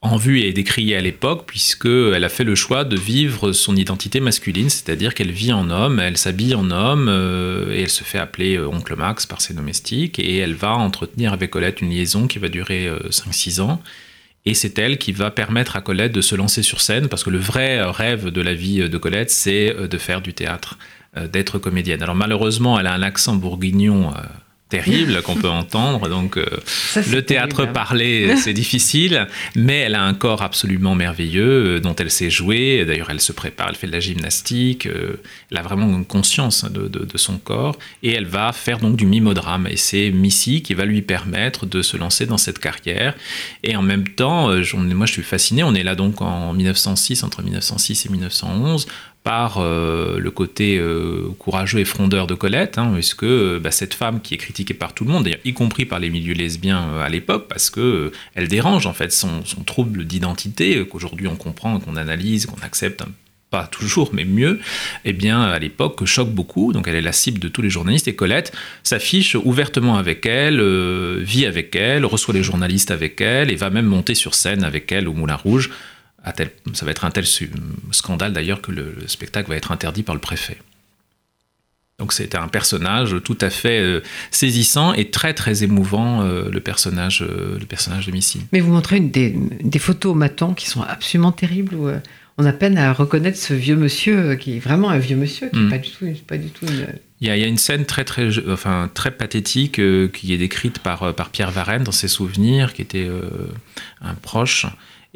[0.00, 4.20] en vue et décriée à l'époque, puisqu'elle a fait le choix de vivre son identité
[4.20, 8.18] masculine, c'est-à-dire qu'elle vit en homme, elle s'habille en homme, euh, et elle se fait
[8.18, 12.38] appeler Oncle Max par ses domestiques, et elle va entretenir avec Colette une liaison qui
[12.38, 13.82] va durer 5-6 ans.
[14.46, 17.30] Et c'est elle qui va permettre à Colette de se lancer sur scène, parce que
[17.30, 20.78] le vrai rêve de la vie de Colette, c'est euh, de faire du théâtre,
[21.16, 22.02] euh, d'être comédienne.
[22.02, 24.20] Alors malheureusement, elle a un accent bourguignon euh,
[24.68, 26.08] terrible qu'on peut entendre.
[26.08, 26.44] Donc, euh,
[27.12, 27.72] le théâtre hein.
[27.72, 32.84] parlé, c'est difficile, mais elle a un corps absolument merveilleux euh, dont elle sait jouer.
[32.84, 34.86] D'ailleurs, elle se prépare, elle fait de la gymnastique.
[34.86, 38.96] Euh, elle a vraiment une conscience de, de, son corps et elle va faire donc
[38.96, 39.66] du mimodrame.
[39.68, 43.14] Et c'est Missy qui va lui permettre de se lancer dans cette carrière.
[43.62, 45.62] Et en même temps, moi, je suis fasciné.
[45.62, 48.86] On est là donc en 1906, entre 1906 et 1911
[49.26, 53.92] par euh, le côté euh, courageux et frondeur de Colette, hein, puisque euh, bah, cette
[53.92, 57.08] femme qui est critiquée par tout le monde, y compris par les milieux lesbiens à
[57.08, 62.46] l'époque, parce que elle dérange en fait son, trouble d'identité qu'aujourd'hui on comprend, qu'on analyse,
[62.46, 63.02] qu'on accepte
[63.50, 64.60] pas toujours, mais mieux,
[65.04, 66.72] eh bien, à l'époque, choque beaucoup.
[66.72, 68.06] Donc, elle est la cible de tous les journalistes.
[68.06, 68.52] Et Colette
[68.84, 70.60] s'affiche ouvertement avec elle,
[71.18, 74.92] vit avec elle, reçoit les journalistes avec elle et va même monter sur scène avec
[74.92, 75.70] elle au Moulin Rouge
[76.72, 77.24] ça va être un tel
[77.92, 80.58] scandale d'ailleurs que le, spectacle va être interdit par le préfet.
[81.98, 86.60] Donc c'était un personnage tout à fait euh, saisissant et très très émouvant, euh, le,
[86.60, 88.42] personnage, euh, le personnage de Missy.
[88.52, 91.88] Mais vous montrez des, des, photos au qui sont absolument terribles, où
[92.36, 95.56] on a peine à reconnaître ce vieux monsieur, qui est vraiment un vieux monsieur, qui
[95.56, 95.70] n'est mm.
[95.70, 96.66] pas du tout, pas du tout
[97.22, 99.80] Il y, a, il y, a, une scène très, très, enfin, très pathétique
[100.12, 103.08] qui est décrite par, par Pierre Varenne dans ses souvenirs, qui était
[104.02, 104.66] un proche,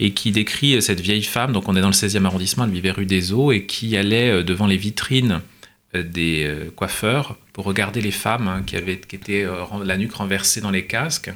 [0.00, 2.90] et qui décrit cette vieille femme, donc on est dans le 16e arrondissement, elle vivait
[2.90, 5.42] rue des Eaux, et qui allait euh, devant les vitrines
[5.94, 9.46] euh, des euh, coiffeurs pour regarder les femmes hein, qui, avaient, qui étaient
[9.84, 11.30] la nuque renversée dans les casques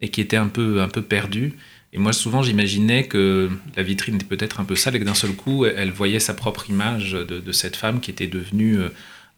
[0.00, 1.52] et qui étaient un peu, un peu perdues.
[1.92, 5.14] Et moi, souvent, j'imaginais que la vitrine était peut-être un peu sale et que d'un
[5.14, 8.78] seul coup, elle voyait sa propre image de, cette femme qui était devenue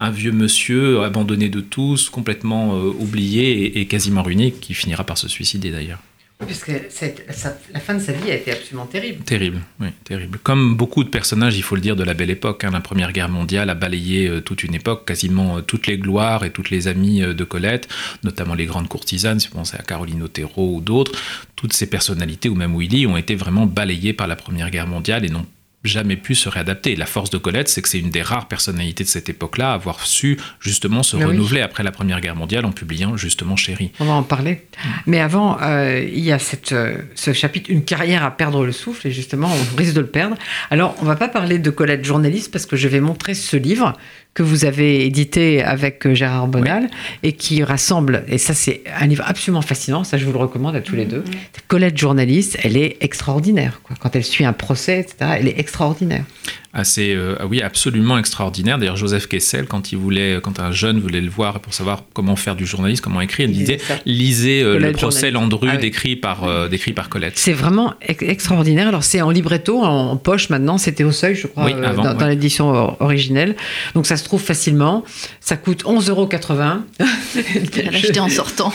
[0.00, 5.28] un vieux monsieur abandonné de tous, complètement oublié et quasiment ruiné, qui finira par se
[5.28, 6.00] suicider d'ailleurs.
[6.46, 9.22] Puisque la fin de sa vie a été absolument terrible.
[9.24, 10.38] Terrible, oui, terrible.
[10.42, 12.64] Comme beaucoup de personnages, il faut le dire, de la belle époque.
[12.64, 15.98] Hein, la Première Guerre mondiale a balayé euh, toute une époque, quasiment euh, toutes les
[15.98, 17.88] gloires et toutes les amies euh, de Colette,
[18.24, 21.12] notamment les grandes courtisanes, si vous pensez à Caroline Otero ou d'autres.
[21.56, 25.26] Toutes ces personnalités, ou même Willy, ont été vraiment balayées par la Première Guerre mondiale
[25.26, 25.46] et n'ont
[25.82, 26.94] jamais pu se réadapter.
[26.96, 29.74] La force de Colette, c'est que c'est une des rares personnalités de cette époque-là à
[29.74, 31.30] avoir su justement se Mais oui.
[31.32, 33.90] renouveler après la Première Guerre mondiale en publiant justement Chéri.
[33.98, 34.66] On va en parler.
[35.06, 38.72] Mais avant, euh, il y a cette, euh, ce chapitre, une carrière à perdre le
[38.72, 40.36] souffle, et justement, on risque de le perdre.
[40.70, 43.96] Alors, on va pas parler de Colette journaliste, parce que je vais montrer ce livre
[44.34, 46.88] que vous avez édité avec euh, Gérard Bonal,
[47.22, 50.76] et qui rassemble, et ça c'est un livre absolument fascinant, ça je vous le recommande
[50.76, 51.24] à tous les deux.
[51.68, 53.80] Colette journaliste, elle est extraordinaire.
[53.82, 53.96] Quoi.
[53.98, 56.24] Quand elle suit un procès, etc., elle est extraordinaire.
[56.72, 58.78] Assez, euh, oui, absolument extraordinaire.
[58.78, 62.36] D'ailleurs, Joseph Kessel, quand il voulait, quand un jeune voulait le voir pour savoir comment
[62.36, 65.34] faire du journalisme, comment écrire, il Il disait lisez euh, le Colette procès journaliste.
[65.52, 65.80] Landru Ah oui.
[65.82, 67.36] décrit par euh, décrit par Colette.
[67.36, 68.86] C'est vraiment ex- extraordinaire.
[68.88, 70.78] Alors c'est en libretto, en poche maintenant.
[70.78, 72.18] C'était au seuil, je crois, Oui, euh, avant, dans, ouais.
[72.18, 73.56] dans l'édition or- originelle.
[73.94, 75.04] Donc ça se trouve facilement.
[75.40, 76.28] Ça coûte 11,80 euros.
[77.92, 78.72] Acheté en sortant.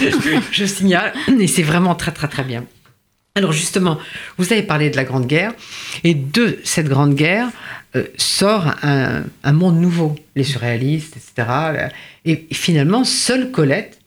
[0.51, 1.13] je signale.
[1.39, 2.65] Et c'est vraiment très très très bien.
[3.37, 3.97] Alors justement,
[4.37, 5.51] vous avez parlé de la Grande Guerre,
[6.05, 7.49] et de cette Grande Guerre
[7.95, 11.89] euh, sort un, monde nouveau, les surréalistes, etc.
[12.25, 13.99] Et finalement, seule Colette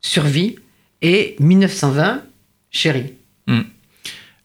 [0.00, 0.56] survit,
[1.02, 2.22] et 1920,
[2.70, 3.14] chérie.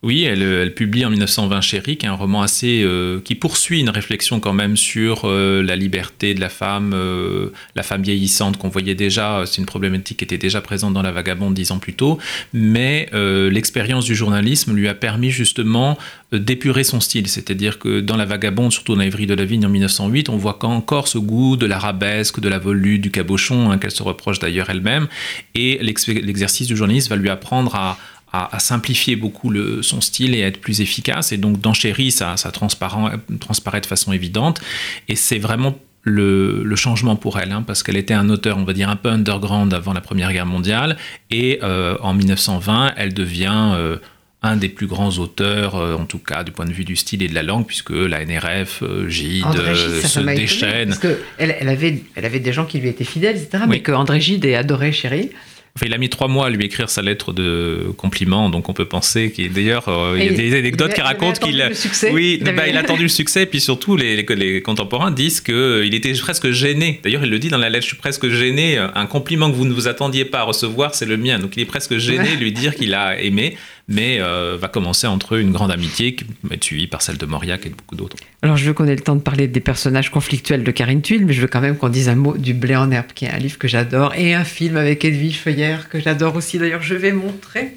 [0.06, 3.80] Oui, elle, elle publie en 1920 Chéri, qui est un roman assez euh, qui poursuit
[3.80, 8.58] une réflexion quand même sur euh, la liberté de la femme, euh, la femme vieillissante
[8.58, 9.39] qu'on voyait déjà.
[9.39, 12.18] euh, C'est une problématique qui était déjà présente dans La Vagabonde dix ans plus tôt,
[12.52, 15.98] mais euh, l'expérience du journalisme lui a permis justement
[16.34, 17.30] euh, d'épurer son style.
[17.30, 20.60] C'est-à-dire que dans La Vagabonde, surtout dans Évry de la Vigne en 1908, on voit
[20.66, 24.70] encore ce goût de l'arabesque, de la volute, du cabochon, hein, qu'elle se reproche d'ailleurs
[24.70, 25.08] elle-même.
[25.56, 27.98] Et l'ex- l'exercice du journaliste va lui apprendre à
[28.34, 31.32] à, à simplifier beaucoup le, son style et à être plus efficace.
[31.32, 34.60] Et donc dans Chéri, ça, ça transparent- transparaît de façon évidente.
[35.08, 38.65] Et c'est vraiment le, le changement pour elle, hein, parce qu'elle était un auteur, on
[38.65, 40.98] va dire, un peu underground avant la Première Guerre mondiale.
[41.32, 43.72] Et euh, en 1920, elle devient...
[43.76, 43.98] euh,
[44.46, 47.24] un des plus grands auteurs, euh, en tout cas du point de vue du style
[47.24, 50.46] et de la langue, puisque la NRF, Gide, André Gide, ça, se ça m'a étonné,
[50.48, 50.89] déchaîne.
[50.89, 53.63] Parce que elle, elle avait, elle avait des gens qui lui étaient fidèles, etc.
[53.69, 55.30] Mais que André Gide ait adoré Chérie.
[55.76, 58.74] Enfin, il a mis trois mois à lui écrire sa lettre de compliment, donc on
[58.74, 61.70] peut penser qu'il d'ailleurs euh, il y a des anecdotes il qui racontent qu'il attendu
[61.70, 62.12] le succès.
[62.14, 64.62] oui Il bah, avait- il a attendu le succès et puis surtout les, les, les
[64.62, 67.00] contemporains disent que il était presque gêné.
[67.04, 68.78] D'ailleurs il le dit dans la lettre, je suis presque gêné.
[68.78, 71.40] Un compliment que vous ne vous attendiez pas à recevoir, c'est le mien.
[71.40, 75.08] Donc il est presque gêné de lui dire qu'il a aimé, mais euh, va commencer
[75.08, 77.76] entre eux une grande amitié qui va être suivie par celle de Mauriac et de
[77.76, 78.15] beaucoup d'autres.
[78.41, 81.26] Alors je veux qu'on ait le temps de parler des personnages conflictuels de Karine Tuile,
[81.26, 83.32] mais je veux quand même qu'on dise un mot du Blé en herbe, qui est
[83.32, 86.60] un livre que j'adore, et un film avec Edwige Feuillère que j'adore aussi.
[86.60, 87.74] D'ailleurs, je vais montrer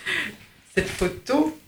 [0.74, 1.58] cette photo.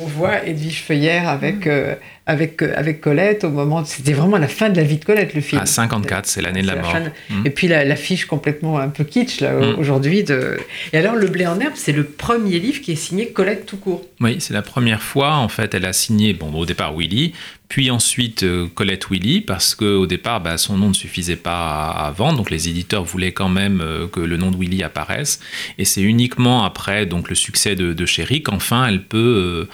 [0.00, 1.94] On voit Edwige Feuillère avec, euh,
[2.26, 3.84] avec, euh, avec Colette au moment.
[3.84, 5.60] C'était vraiment la fin de la vie de Colette, le film.
[5.60, 6.94] À 54, c'est l'année de la la mort.
[6.94, 7.46] de- Mm.
[7.46, 9.78] Et puis la- l'affiche complètement un peu kitsch là, Mm.
[9.78, 10.24] aujourd'hui.
[10.24, 10.58] De...
[10.92, 13.76] Et alors Le Blé en herbe, c'est le premier livre qui est signé Colette tout
[13.76, 14.02] court.
[14.20, 15.34] Oui, c'est la première fois.
[15.36, 17.32] En fait, elle a signé, bon, au départ Willy,
[17.74, 22.12] puis ensuite euh, Colette Willy, parce qu'au départ, bah, son nom ne suffisait pas à,
[22.12, 22.36] vendre.
[22.36, 25.40] Donc, les éditeurs voulaient quand même euh, que le nom de Willy apparaisse.
[25.76, 29.66] Et c'est uniquement après donc, le succès de, de Chéri qu'enfin elle peut.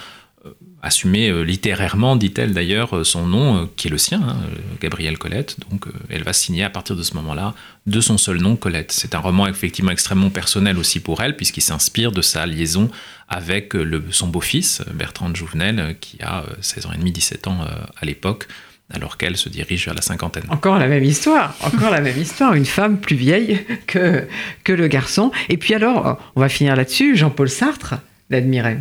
[0.43, 4.37] Euh, assumer euh, littérairement, dit-elle d'ailleurs, euh, son nom, qui est le sien, hein,
[4.81, 5.57] Gabrielle Colette.
[5.69, 7.53] Donc elle va signer à partir de ce moment-là
[7.85, 8.91] de son seul nom, Colette.
[8.91, 12.89] C'est un roman effectivement extrêmement personnel aussi pour elle, puisqu'il s'inspire de sa liaison
[13.29, 13.73] avec
[14.09, 17.59] son beau-fils, Bertrand Jouvenel, qui a euh, 16 ans et demi, 17 ans
[17.95, 18.47] à l'époque,
[18.89, 20.43] alors qu'elle se dirige vers la cinquantaine.
[20.49, 24.27] Encore la même histoire, encore la même histoire, une femme plus vieille que,
[24.63, 25.31] que le garçon.
[25.49, 27.95] Et puis alors, on va finir là-dessus, Jean-Paul Sartre
[28.31, 28.79] l'admirait.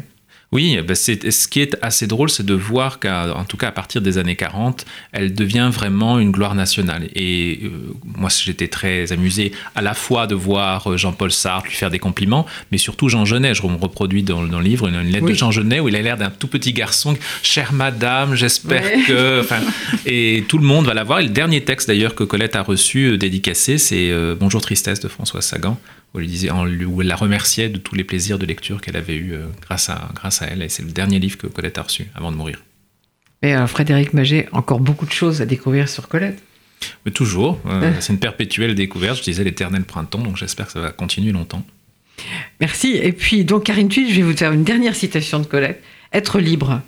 [0.52, 3.72] Oui, ben c'est, ce qui est assez drôle, c'est de voir qu'en tout cas à
[3.72, 7.08] partir des années 40, elle devient vraiment une gloire nationale.
[7.14, 7.70] Et euh,
[8.04, 12.00] moi, j'étais très amusé à la fois de voir euh, Jean-Paul Sartre lui faire des
[12.00, 13.54] compliments, mais surtout Jean Genet.
[13.54, 15.32] Je me reproduis dans, dans le livre une, une lettre Oui.
[15.34, 17.16] de Jean Genet où il a l'air d'un tout petit garçon.
[17.44, 19.02] Chère madame, j'espère Ouais.
[19.06, 19.44] que.
[20.06, 21.20] Et tout le monde va la voir.
[21.20, 24.98] Et le dernier texte d'ailleurs que Colette a reçu euh, dédicacé, c'est euh, Bonjour Tristesse
[24.98, 25.78] de François Sagan
[26.12, 29.16] où elle, disait, où elle la remerciait de tous les plaisirs de lecture qu'elle avait
[29.16, 30.62] eu euh, grâce, à, grâce à elle.
[30.62, 32.62] Et c'est le dernier livre que Colette a reçu avant de mourir.
[33.42, 36.42] Mais euh, Frédéric Maget, encore beaucoup de choses à découvrir sur Colette.
[37.04, 39.18] Mais toujours, euh, c'est une perpétuelle découverte.
[39.18, 41.64] Je disais l'éternel printemps, donc j'espère que ça va continuer longtemps.
[42.60, 42.98] Merci.
[43.02, 45.82] Et puis, donc, Karine Tuile, je vais vous faire une dernière citation de Colette.
[46.12, 46.82] Être libre.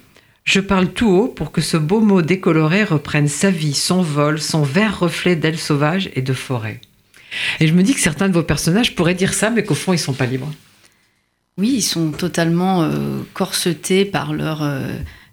[0.44, 4.40] Je parle tout haut pour que ce beau mot décoloré reprenne sa vie, son vol,
[4.40, 6.80] son vert reflet d'ailes sauvages et de forêt.
[7.60, 9.92] Et je me dis que certains de vos personnages pourraient dire ça, mais qu'au fond,
[9.92, 10.50] ils sont pas libres.
[11.58, 14.88] Oui, ils sont totalement euh, corsetés par leur, euh,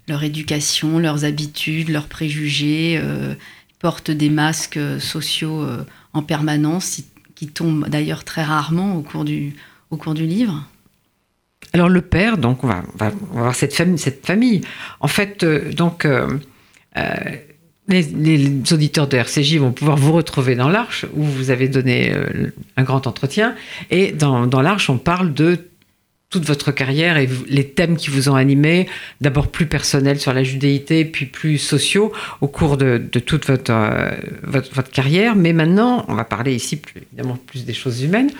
[0.08, 2.98] leur éducation, leurs habitudes, leurs préjugés.
[3.02, 3.34] euh,
[3.70, 7.00] ils portent des masques sociaux euh, en permanence,
[7.36, 9.54] qui- tombent d'ailleurs très rarement au cours du,
[9.90, 10.68] au cours du livre.
[11.72, 14.60] Alors le père, donc on va, on va, on va voir cette famille, cette famille.
[15.00, 16.38] En fait, euh, donc euh,
[16.98, 17.14] euh,
[17.90, 22.52] les, auditeurs de RCJ vont pouvoir vous retrouver dans l'Arche où vous avez donné euh,
[22.76, 23.54] un grand entretien.
[23.90, 25.58] Et dans, l'Arche, on parle de
[26.30, 28.88] toute votre carrière et les thèmes qui vous ont animé,
[29.20, 34.12] d'abord plus personnels sur la judéité, puis plus sociaux au cours de, toute votre, euh,
[34.44, 35.34] votre, carrière.
[35.34, 38.30] Mais maintenant, on va parler ici plus, évidemment plus des choses humaines.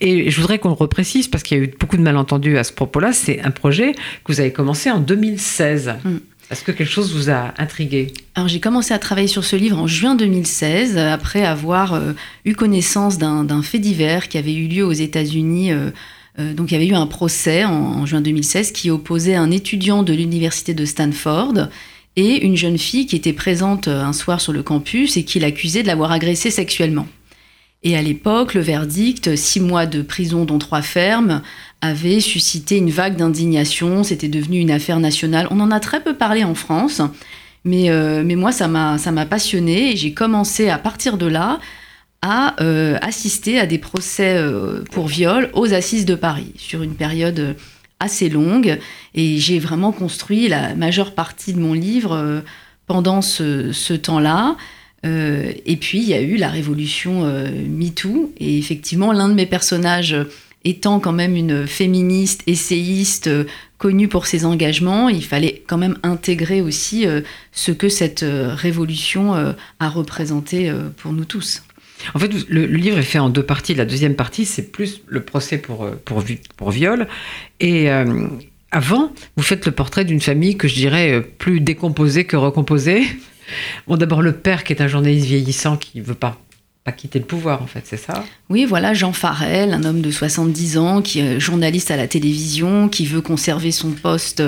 [0.00, 2.62] Et je voudrais qu'on le reprécise parce qu'il y a eu beaucoup de malentendus à
[2.62, 3.12] ce propos-là.
[3.12, 5.94] C'est un projet que vous avez commencé en 2016.
[6.04, 6.18] Mm.
[6.50, 8.12] Est-ce que quelque chose vous a intrigué?
[8.34, 12.12] Alors j'ai commencé à travailler sur ce livre en juin 2016, euh, après avoir euh,
[12.44, 15.72] eu connaissance d'un fait divers qui avait eu lieu aux États-Unis.
[15.72, 15.90] euh,
[16.38, 20.02] euh, donc il y avait eu un procès en, juin 2016 qui opposait un étudiant
[20.02, 21.68] de l'université de Stanford
[22.16, 25.82] et une jeune fille qui était présente un soir sur le campus et qui l'accusait
[25.82, 27.06] de l'avoir agressée sexuellement.
[27.84, 31.42] Et à l'époque, le verdict, six mois de prison dont trois fermes,
[31.82, 34.02] avait suscité une vague d'indignation.
[34.02, 35.46] C'était devenu une affaire nationale.
[35.50, 37.02] On en a très peu parlé en France.
[37.64, 41.26] Mais, euh, mais moi, ça m'a ça m'a passionné et j'ai commencé à partir de
[41.26, 41.60] là
[42.22, 46.94] à euh, assister à des procès euh, pour viol aux assises de Paris sur une
[46.94, 47.54] période
[48.00, 48.78] assez longue.
[49.14, 52.42] Et j'ai vraiment construit la majeure partie de mon livre
[52.86, 54.56] pendant ce, ce temps-là.
[55.04, 58.32] Euh, et puis, il y a eu la révolution euh, MeToo.
[58.38, 60.16] Et effectivement, l'un de mes personnages
[60.64, 63.44] étant quand même une féministe, essayiste, euh,
[63.76, 67.20] connue pour ses engagements, il fallait quand même intégrer aussi euh,
[67.52, 71.62] ce que cette révolution a représenté pour nous tous.
[72.14, 73.74] En fait, le, livre est fait en deux parties.
[73.74, 77.06] La deuxième partie, c'est plus le procès pour, pour, vi- pour viol.
[77.60, 77.90] Et
[78.70, 83.04] avant, vous faites le portrait d'une famille que je dirais plus décomposée que recomposée.
[83.86, 86.38] Bon, d'abord le père qui est un journaliste vieillissant qui veut pas
[86.84, 88.24] pas quitter le pouvoir, en fait, c'est ça?
[88.50, 92.90] Oui, voilà, Jean Farel, un homme de 70 ans, qui est journaliste à la télévision,
[92.90, 94.42] qui veut conserver son poste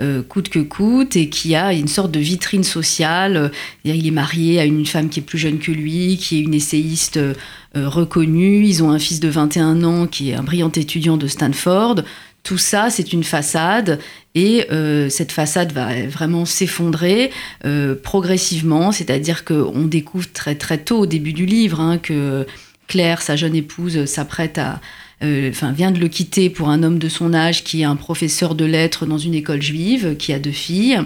[0.00, 3.52] euh, coûte que coûte et qui a une sorte de vitrine sociale.
[3.84, 6.54] Il est marié à une femme qui est plus jeune que lui, qui est une
[6.54, 7.34] essayiste euh,
[7.74, 8.64] reconnue.
[8.64, 12.02] Ils ont un fils de 21 ans qui est un brillant étudiant de Stanford.
[12.42, 14.00] Tout ça, c'est une façade
[14.34, 17.30] et euh, cette façade va vraiment s'effondrer
[17.64, 22.46] euh, progressivement, c'est-à-dire qu'on découvre très très tôt au début du livre hein, que
[22.88, 24.80] Claire, sa jeune épouse, s'apprête à,
[25.22, 27.96] euh, enfin vient de le quitter pour un homme de son âge qui est un
[27.96, 31.00] professeur de lettres dans une école juive, qui a deux filles,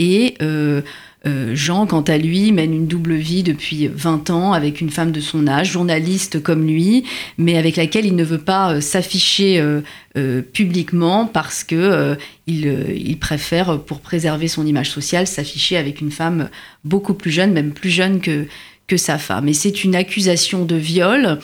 [0.00, 0.80] et euh,
[1.26, 5.12] euh, Jean, quant à lui, mène une double vie depuis 20 ans avec une femme
[5.12, 7.04] de son âge, journaliste comme lui,
[7.36, 9.60] mais avec laquelle il ne veut pas euh, s'afficher
[10.16, 16.10] euh, publiquement parce que il, il préfère, pour préserver son image sociale, s'afficher avec une
[16.10, 16.48] femme
[16.84, 18.46] beaucoup plus jeune, même plus jeune que,
[18.86, 19.46] que sa femme.
[19.48, 21.38] Et c'est une accusation de viol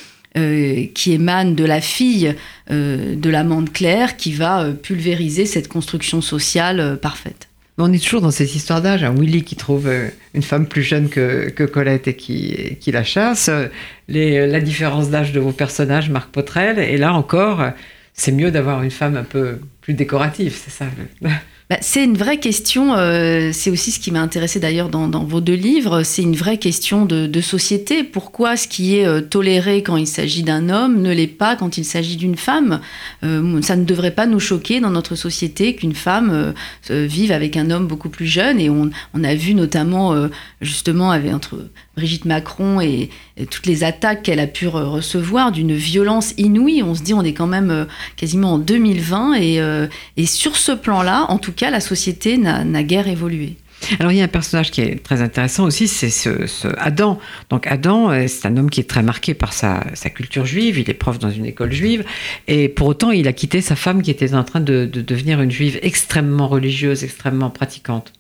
[0.95, 2.35] qui émane de la fille
[2.69, 7.49] de l'amant de Claire qui va pulvériser cette construction sociale parfaite.
[7.77, 9.05] Mais on est toujours dans cette histoire d'âge.
[9.05, 9.15] Hein.
[9.17, 13.05] Willy qui trouve euh, une femme plus jeune que, que Colette et qui, qui la
[13.05, 13.51] chasse.
[13.51, 13.69] Euh,
[14.09, 16.79] la différence d'âge de vos personnages, Marc Potrel.
[16.79, 17.71] Et là encore, euh,
[18.15, 20.87] c'est mieux d'avoir une femme un peu plus décorative, c'est ça
[21.69, 25.41] Bah, c'est une vraie question, euh, c'est aussi ce qui m'a intéressé d'ailleurs dans, vos
[25.41, 28.05] deux livres, c'est une vraie question de, société.
[28.05, 31.77] Pourquoi ce qui est euh, toléré quand il s'agit d'un homme ne l'est pas quand
[31.77, 32.81] il s'agit d'une femme?
[33.25, 36.55] Euh, Ça ne devrait pas nous choquer dans notre société qu'une femme
[36.89, 38.61] vive avec un homme beaucoup plus jeune.
[38.61, 38.91] Et on,
[39.25, 40.15] a vu notamment
[40.61, 43.11] justement avec, entre Brigitte Macron et,
[43.51, 46.83] toutes les attaques qu'elle a pu re- recevoir d'une violence inouïe.
[46.83, 47.85] On se dit on est quand même euh,
[48.17, 49.87] quasiment en 2020 et, euh,
[50.17, 53.57] et sur ce plan-là, en tout cas, la société n'a guère évolué.
[54.01, 56.47] Alors il y a un personnage qui est très intéressant aussi, c'est ce,
[56.79, 57.19] Adam.
[57.51, 59.85] Donc Adam, euh, c'est un homme qui est très marqué par sa,
[60.15, 62.05] culture juive, il est prof dans une école juive,
[62.49, 65.51] et pour autant il a quitté sa femme qui était en train de devenir une
[65.51, 68.13] juive extrêmement religieuse, extrêmement pratiquante.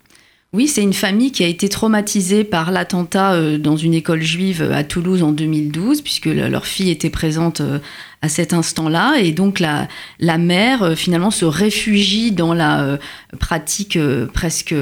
[0.52, 4.70] Oui, c'est une famille qui a été traumatisée par l'attentat euh, dans une école juive
[4.72, 7.78] à Toulouse en 2012, puisque le- leur fille était présente euh,
[8.22, 9.16] à cet instant-là.
[9.20, 9.86] Et donc la,
[10.18, 12.98] la mère, euh, finalement, se réfugie dans la
[13.38, 13.98] pratique
[14.32, 14.74] presque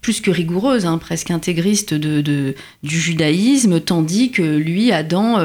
[0.00, 5.38] plus que rigoureuse, hein, presque intégriste du judaïsme, tandis que lui, Adam,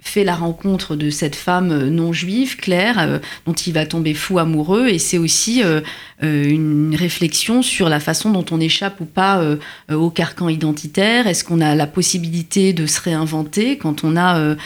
[0.00, 4.14] fait la rencontre de cette femme euh, non juive, Claire, euh, dont il va tomber
[4.14, 4.88] fou amoureux.
[4.88, 5.80] Et c'est aussi euh,
[6.20, 9.42] une réflexion sur la façon dont on échappe ou pas
[9.90, 11.26] au carcan identitaire.
[11.26, 14.56] Est-ce qu'on a la possibilité de se réinventer quand on a...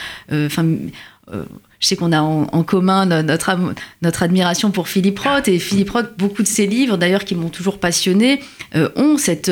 [1.82, 3.50] je sais qu'on a en, commun notre,
[4.00, 5.48] notre admiration pour Philippe Roth.
[5.48, 8.40] Et Philippe Roth, beaucoup de ses livres, d'ailleurs, qui m'ont toujours passionné,
[8.96, 9.50] ont cette,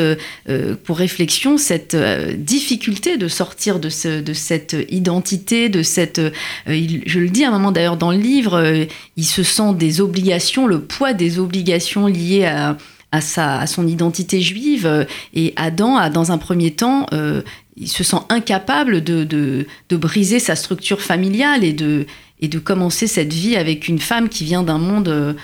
[0.85, 6.21] pour réflexion cette difficulté de sortir de, de cette identité, de cette.
[6.67, 10.69] je le dis à un moment d'ailleurs dans le livre, il se sent des obligations,
[10.69, 12.77] le poids des obligations liées à
[13.13, 14.87] à, sa, à son identité juive.
[14.87, 15.05] Euh,
[15.35, 17.43] et Adam a, dans un premier temps, euh,
[17.81, 22.07] il se sent incapable de, de, de, briser sa structure familiale et de,
[22.41, 25.35] et de commencer cette vie avec une femme qui vient d'un monde euh,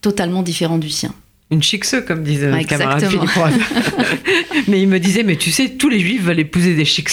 [0.00, 1.14] totalement différent du sien
[1.52, 3.30] une chicse, comme disait notre camarade Philippe
[4.68, 7.10] mais il me disait, mais tu sais, tous les juifs veulent épouser des chics.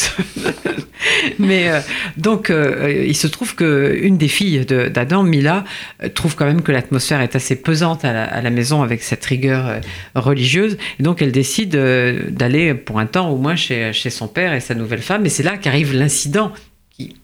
[1.39, 1.81] mais euh,
[2.15, 5.65] donc, euh, il se trouve qu'une des filles d'Adam, Mila,
[6.01, 9.81] euh, trouve quand même que l'atmosphère est assez pesante à la, maison avec cette rigueur
[10.15, 10.77] religieuse.
[10.99, 11.71] Et donc, elle décide
[12.29, 15.25] d'aller pour un temps au moins chez, chez son père et sa nouvelle femme.
[15.25, 16.53] Et c'est là qu'arrive l'incident
[16.89, 17.15] qui,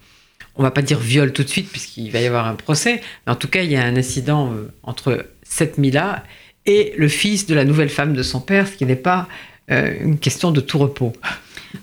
[0.56, 3.34] on va pas dire viol tout de suite puisqu'il va y avoir un procès, mais
[3.34, 4.54] en tout cas, il y a un incident
[4.84, 6.24] entre cette Mila
[6.66, 9.28] et le fils de la nouvelle femme de son père, ce qui n'est pas
[9.72, 11.14] euh, une question de tout repos.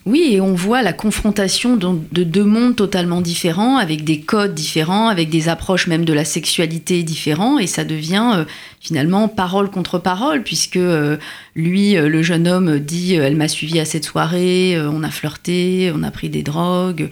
[0.07, 5.09] Oui, et on voit la confrontation de deux mondes totalement différents, avec des codes différents,
[5.09, 8.45] avec des approches même de la sexualité différents, et ça devient euh,
[8.81, 11.19] finalement parole contre parole, puisque euh,
[11.57, 16.03] lui, le jeune homme, dit Elle m'a suivi à cette soirée, on a flirté, on
[16.05, 17.11] a pris des drogues.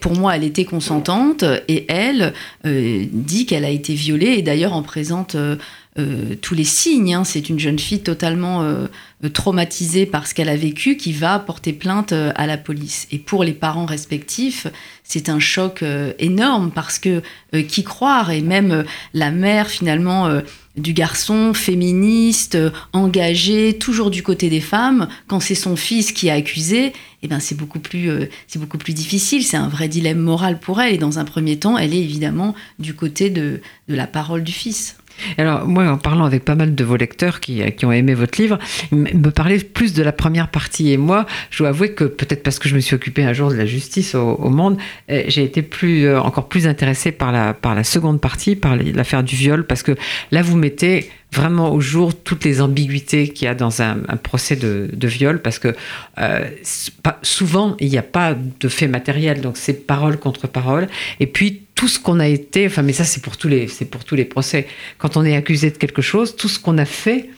[0.00, 2.32] pour moi, elle était consentante et elle
[2.64, 5.36] dit qu'elle a été violée et d'ailleurs en présente
[6.40, 7.14] tous les signes.
[7.14, 7.24] Hein.
[7.24, 8.86] C'est une jeune fille totalement euh,
[9.32, 13.08] traumatisée par ce qu'elle a vécu qui va porter plainte euh, à la police.
[13.10, 14.66] Et pour les parents respectifs,
[15.02, 15.82] c'est un choc
[16.18, 17.22] énorme parce que
[17.62, 18.84] qui croire et même
[19.14, 20.28] la mère finalement
[20.76, 22.58] du garçon féministe,
[22.92, 26.92] engagé, toujours du côté des femmes, quand c'est son fils qui a accusé,
[27.22, 28.10] eh ben c'est beaucoup plus
[28.48, 29.44] c'est beaucoup plus difficile.
[29.44, 30.94] C'est un vrai dilemme moral pour elle.
[30.94, 34.97] Et dans un premier temps, elle est évidemment du côté de la parole du fils.
[35.36, 38.40] Alors, moi, en parlant avec pas mal de vos lecteurs qui, qui ont aimé votre
[38.40, 38.58] livre,
[38.92, 40.92] me parlaient plus de la première partie.
[40.92, 43.50] Et moi, je dois avouer que peut-être parce que je me suis occupée un jour
[43.50, 47.54] de la justice au, monde, eh, j'ai été plus, euh, encore plus intéressée par la,
[47.54, 49.92] par la seconde partie, par l'affaire du viol, parce que
[50.30, 54.56] là, vous mettez vraiment au jour toutes les ambiguïtés qu'il y a dans un, procès
[54.56, 55.74] de, viol, parce que
[56.18, 56.48] euh,
[57.22, 60.88] souvent, il n'y a pas de fait matériel, donc c'est parole contre parole.
[61.20, 63.84] Et puis, tout ce qu'on a été, enfin, mais ça, c'est pour tous les, c'est
[63.84, 64.66] pour tous les procès.
[64.98, 67.30] Quand on est accusé de quelque chose, tout ce qu'on a fait,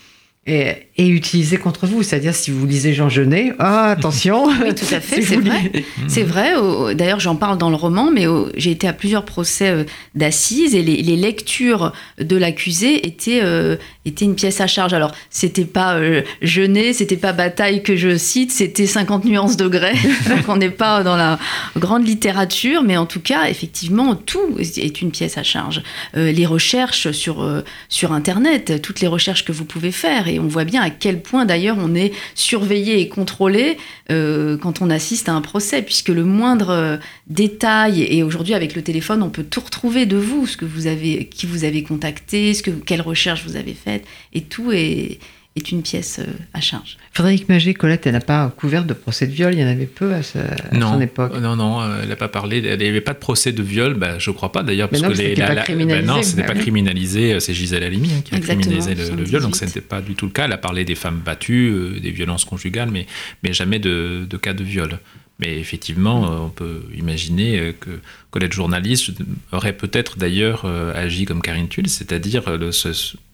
[0.46, 2.02] est, utilisé contre vous.
[2.02, 4.48] C'est-à-dire, si vous lisez Jean Genet, ah, attention.
[4.60, 5.72] Oui, tout à fait, c'est vrai.
[6.08, 6.52] C'est vrai.
[6.94, 8.26] D'ailleurs, j'en parle dans le roman, mais
[8.56, 9.84] j'ai été à plusieurs procès euh,
[10.14, 14.92] d'assises et les, lectures de l'accusé étaient, euh, étaient une pièce à charge.
[14.92, 19.68] Alors, c'était pas euh, Genet, c'était pas Bataille que je cite, c'était 50 nuances de
[19.68, 19.94] grès.
[20.28, 21.38] Donc, on n'est pas dans la
[21.76, 25.82] grande littérature, mais en tout cas, effectivement, tout est une pièce à charge.
[26.14, 30.64] les recherches sur, sur Internet, toutes les recherches que vous pouvez faire et on voit
[30.64, 33.76] bien à quel point d'ailleurs on est surveillé et contrôlé
[34.10, 38.74] euh, quand on assiste à un procès, puisque le moindre euh, détail, et aujourd'hui avec
[38.74, 41.82] le téléphone, on peut tout retrouver de vous, ce que vous avez, qui vous avez
[41.82, 45.18] contacté, ce que, quelle recherche vous avez faite, et tout est
[45.56, 46.96] est une pièce euh, à charge.
[47.12, 49.86] Frédéric Magé, Colette, elle n'a pas couvert de procès de viol, il y en avait
[49.86, 51.32] peu à, son époque.
[51.40, 53.94] Non, non, euh, elle n'a pas parlé, il n'y avait pas de procès de viol,
[53.94, 56.06] bah, je ne crois pas d'ailleurs, parce que les, pas criminalisé.
[56.06, 59.42] non, ce n'était pas criminalisé, euh, c'est Gisèle Halimi hein, qui a criminalisé le, viol,
[59.42, 60.44] donc ce n'était pas du tout le cas.
[60.44, 63.06] Elle a parlé des femmes battues, des violences conjugales, mais,
[63.42, 64.98] mais jamais de, de cas de viol.
[65.40, 66.42] Mais effectivement, mm.
[66.42, 67.90] on peut imaginer que
[68.30, 69.12] Colette journaliste
[69.52, 72.44] aurait peut-être d'ailleurs agi comme Karine Tulle, c'est-à-dire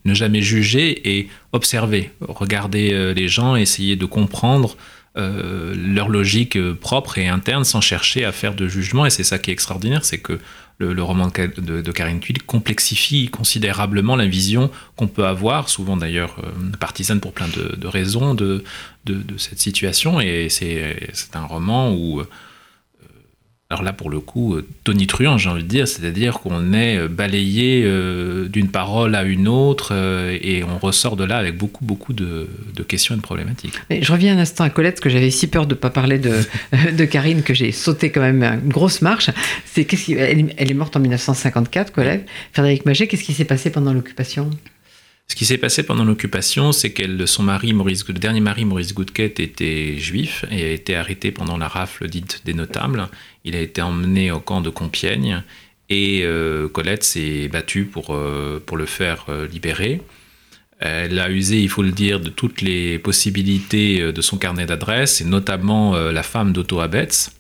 [0.07, 4.77] ne jamais juger et observer, regarder euh, les gens, essayer de comprendre
[5.19, 9.05] euh, leur logique euh, propre et interne sans chercher à faire de jugement.
[9.05, 10.39] Et c'est ça qui est extraordinaire, c'est que
[10.79, 16.37] le, roman de, de, Karine Tuile complexifie considérablement la vision qu'on peut avoir, souvent d'ailleurs
[16.79, 18.63] partisane pour plein de, raisons de,
[19.07, 20.21] de, cette situation.
[20.21, 22.23] Et c'est un roman où
[23.69, 26.99] alors là, pour le coup, euh, Tony Truant, j'ai envie de dire, c'est-à-dire qu'on est
[26.99, 29.93] euh, balayé euh, d'une parole à une autre
[30.41, 32.47] et on ressort de là avec beaucoup, beaucoup de,
[32.87, 33.75] questions et de problématiques.
[33.91, 36.19] je reviens un instant à Colette, parce que j'avais si peur de ne pas parler
[36.19, 36.43] de,
[36.97, 39.31] de Karine que j'ai sauté quand même une grosse marche.
[39.65, 42.25] C'est, qu'est-ce elle, est morte en 1954, Colette.
[42.53, 44.51] Frédéric Maget, qu'est-ce qui s'est passé pendant l'occupation?
[45.29, 48.95] Ce qui s'est passé pendant l'occupation, c'est que son mari, Maurice, le dernier mari, Maurice
[48.95, 53.09] Goudquet, était juif et a été arrêté pendant la rafle dite des notables.
[53.45, 55.43] Il a été emmené au camp de Compiègne
[55.89, 60.01] et euh, Colette s'est battue pour, euh, pour le faire euh, libérer.
[60.79, 65.23] Elle a usé, il faut le dire, de toutes les possibilités de son carnet d'adresses,
[65.23, 67.31] et notamment la femme d'Otto Abetz,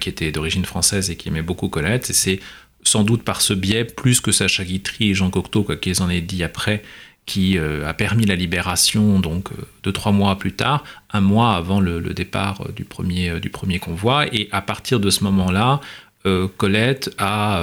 [0.00, 2.10] qui était d'origine française et qui aimait beaucoup Colette.
[2.10, 2.38] Et c'est
[2.84, 6.08] sans doute par ce biais, plus que Sacha Guitry et Jean Cocteau, quoi qu'ils en
[6.08, 6.84] aient dit après,
[7.26, 11.54] qui euh, a permis la libération donc euh, deux trois mois plus tard, un mois
[11.54, 14.26] avant le, le départ euh, du premier du premier convoi.
[14.34, 15.80] Et à partir de ce moment-là,
[16.56, 17.62] Colette a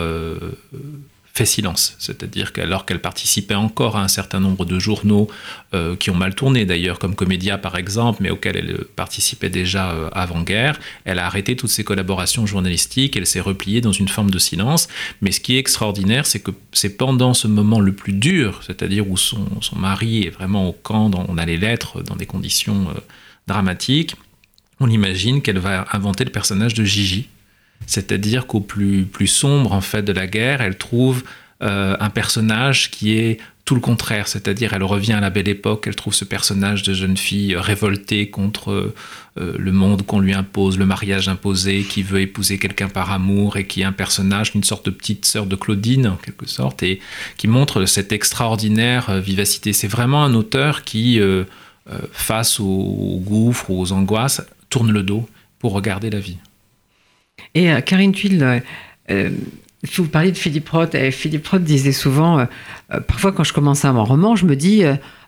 [1.46, 5.28] silence, c'est-à-dire qu'alors qu'elle participait encore à un certain nombre de journaux
[5.74, 9.92] euh, qui ont mal tourné d'ailleurs, comme Comédia par exemple, mais auxquels elle participait déjà
[9.92, 14.32] euh, avant-guerre, elle a arrêté toutes ses collaborations journalistiques, elle s'est repliée dans une forme
[14.32, 14.88] de silence.
[15.22, 19.10] Mais ce qui est extraordinaire, c'est que c'est pendant ce moment le plus dur, c'est-à-dire
[19.10, 22.88] où son, son mari est vraiment au camp, on a les lettres dans des conditions
[22.90, 23.00] euh,
[23.48, 24.16] dramatiques,
[24.80, 27.30] on imagine qu'elle va inventer le personnage de Gigi.
[27.88, 31.24] C'est-à-dire qu'au plus, plus sombre en fait de la guerre, elle trouve
[31.62, 35.86] euh, un personnage qui est tout le contraire, c'est-à-dire elle revient à la belle époque,
[35.88, 38.94] elle trouve ce personnage de jeune fille révoltée contre
[39.40, 43.58] euh, le monde qu'on lui impose, le mariage imposé, qui veut épouser quelqu'un par amour
[43.58, 46.84] et qui est un personnage, une sorte de petite sœur de Claudine en quelque sorte,
[46.84, 47.00] et
[47.38, 49.74] qui montre cette extraordinaire euh, vivacité.
[49.74, 51.46] C'est vraiment un auteur qui, euh,
[51.92, 55.30] euh, face aux gouffres, aux angoisses, tourne le dos
[55.60, 56.38] pour regarder la vie.
[57.56, 58.60] Et euh, Karine Tuile, euh,
[59.12, 59.30] euh,
[59.96, 62.46] vous parliez de Philippe Roth, et Philippe Roth disait souvent,
[63.08, 64.84] parfois quand je commence un roman, je me dis,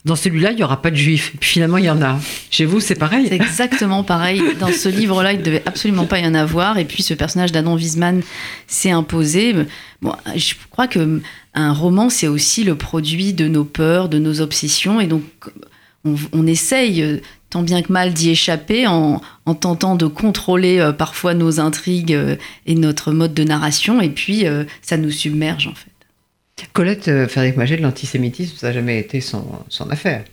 [0.06, 1.34] dans celui-là, il n'y aura pas de juifs.
[1.40, 2.20] Puis finalement, il y en a.
[2.52, 4.44] Chez vous, c'est pareil C'est exactement pareil.
[4.60, 6.78] Dans ce livre-là, il ne devait absolument pas y en avoir.
[6.78, 8.22] Et puis, ce personnage d'Adam Wiesmann
[8.68, 9.56] s'est imposé.
[10.36, 11.22] Je crois que
[11.56, 15.02] un roman, c'est aussi le produit de nos peurs, de nos obsessions.
[15.02, 15.24] Et donc,
[16.06, 17.22] on, on essaye,
[17.54, 22.14] tant bien que mal, d'y échapper en, en tentant de contrôler euh, parfois nos intrigues
[22.14, 22.36] euh,
[22.66, 24.02] et notre mode de narration.
[24.02, 25.92] Et puis, euh, ça nous submerge, en fait.
[26.74, 30.24] Colette euh, Frédéric-Maget, l'antisémitisme, ça n'a jamais été son, son affaire.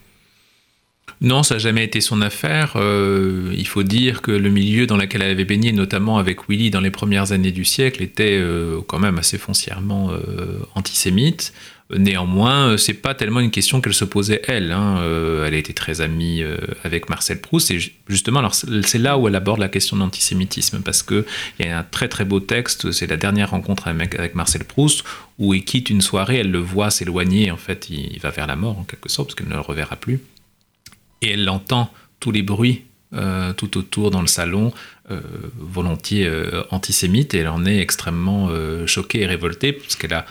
[1.20, 2.72] Non, ça n'a jamais été son affaire.
[2.76, 6.70] Euh, il faut dire que le milieu dans lequel elle avait baigné, notamment avec Willy
[6.70, 11.52] dans les premières années du siècle, était euh, quand même assez foncièrement euh, antisémite.
[11.96, 14.70] Néanmoins, euh, c'est pas tellement une question qu'elle se posait elle.
[14.70, 14.98] hein.
[15.00, 17.70] Euh, elle a été très amie euh, avec Marcel Proust.
[17.72, 21.26] Et ju- justement, c'est là où elle aborde la question de l'antisémitisme parce que
[21.58, 22.92] il y a un très très beau texte.
[22.92, 25.02] C'est la dernière rencontre avec, Marcel Proust
[25.38, 27.50] où il quitte une soirée, elle le voit s'éloigner.
[27.50, 29.96] En fait, il, va vers la mort en quelque sorte parce qu'elle ne le reverra
[29.96, 30.20] plus
[31.22, 32.82] et elle entend tous les bruits
[33.56, 34.72] tout autour dans le salon,
[35.58, 36.30] volontiers
[36.70, 38.48] antisémites, et elle en est extrêmement
[38.86, 40.24] choquée et révoltée, parce qu'elle a,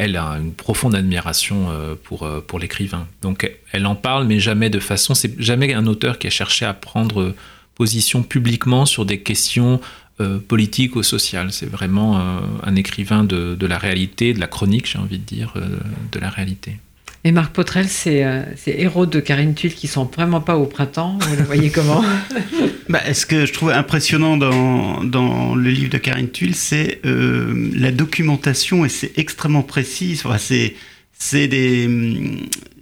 [0.00, 3.06] elle a une profonde admiration euh, pour, euh, pour l'écrivain.
[3.20, 5.14] Donc elle en parle, mais jamais de façon...
[5.14, 7.34] C'est jamais un auteur qui a cherché à prendre
[7.74, 9.78] position publiquement sur des questions
[10.22, 11.52] euh, politiques ou sociales.
[11.52, 12.18] C'est vraiment
[12.62, 15.52] un écrivain de, de la réalité, de la chronique, j'ai envie de dire,
[16.12, 16.78] de la réalité.
[17.22, 21.18] Et Marc Potrel, c'est euh, héros de Karine Tuile qui sont vraiment pas au printemps.
[21.20, 22.02] Vous le voyez comment?
[22.88, 27.70] Bah, ce que je trouve impressionnant dans, dans le livre de Karine Tuile, c'est euh,
[27.76, 30.20] la documentation et c'est extrêmement précis.
[30.38, 30.74] C'est
[31.16, 31.84] c'est des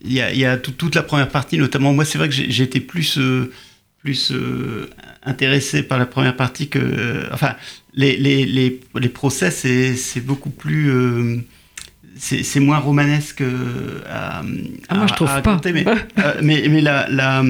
[0.05, 3.53] il y a, toute la première partie, notamment moi, c'est vrai que été plus euh,
[3.99, 4.89] plus euh,
[5.25, 7.55] intéressé par la première partie que enfin
[7.93, 10.91] les les les, les procès c'est beaucoup plus
[12.19, 14.43] c'est moins romanesque euh, à,
[14.89, 15.61] Ah, moi, à- je trouve à pas.
[15.73, 15.85] mais,
[16.19, 17.45] euh, mais, mais la, la,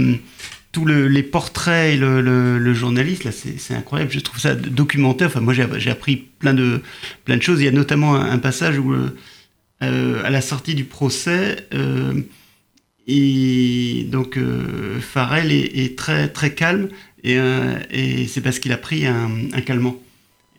[0.73, 4.11] tous le- les portraits et le, le- le journaliste, là, c'est incroyable.
[4.13, 5.25] Je trouve ça documenté.
[5.25, 6.83] Enfin, moi, j'ai appris plein de,
[7.25, 7.61] plein de choses.
[7.61, 12.15] Il y a notamment un, un passage où, euh, à la sortie du procès, euh,
[13.07, 14.39] et donc
[15.01, 16.89] Farrell est, est très, très calme,
[17.25, 17.39] et,
[17.91, 19.97] et c'est parce qu'il a pris un, un calmant.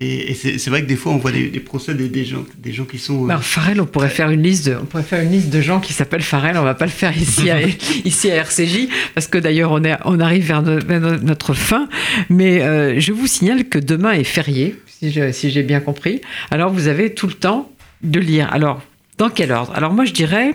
[0.01, 2.45] Et, et c'est vrai que des fois, on voit des, des procès des, des gens,
[2.57, 3.25] des gens qui sont.
[3.25, 5.59] euh, Alors, Farrell, on pourrait faire une liste de, on pourrait faire une liste de
[5.59, 6.55] gens qui s'appellent Farrell.
[6.57, 7.59] On va pas le faire ici à,
[8.05, 11.53] ici à RCJ parce que d'ailleurs on est, on arrive vers, no- vers no- notre
[11.53, 11.89] fin.
[12.29, 16.21] Mais euh, je vous signale que demain est férié, si j'ai bien compris.
[16.49, 17.69] Alors vous avez tout le temps
[18.01, 18.47] de lire.
[18.53, 18.81] Alors
[19.17, 19.73] dans quel ordre?
[19.75, 20.53] Alors moi je dirais,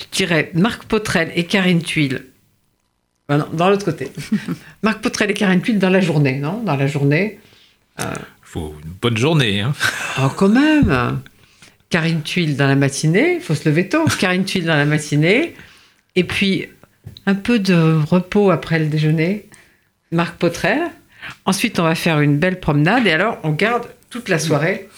[0.00, 2.24] je dirais Marc Potrel et Karine Tuile.
[3.28, 4.08] Non, dans l'autre côté.
[4.82, 6.62] Marc Potrel et Karine Tuile dans la journée, non?
[6.64, 7.38] Dans la journée.
[8.42, 9.60] Faut une bonne journée.
[9.60, 9.72] Hein.
[10.18, 11.20] Oh, quand même
[11.90, 14.04] Karine Tuile dans la matinée, il faut se lever tôt.
[14.18, 15.54] Karine Tuile dans la matinée.
[16.14, 16.66] Et puis,
[17.26, 19.48] un peu de repos après le déjeuner.
[20.10, 20.80] Marc Potrel.
[21.44, 23.06] Ensuite, on va faire une belle promenade.
[23.06, 24.88] Et alors, on garde toute la soirée.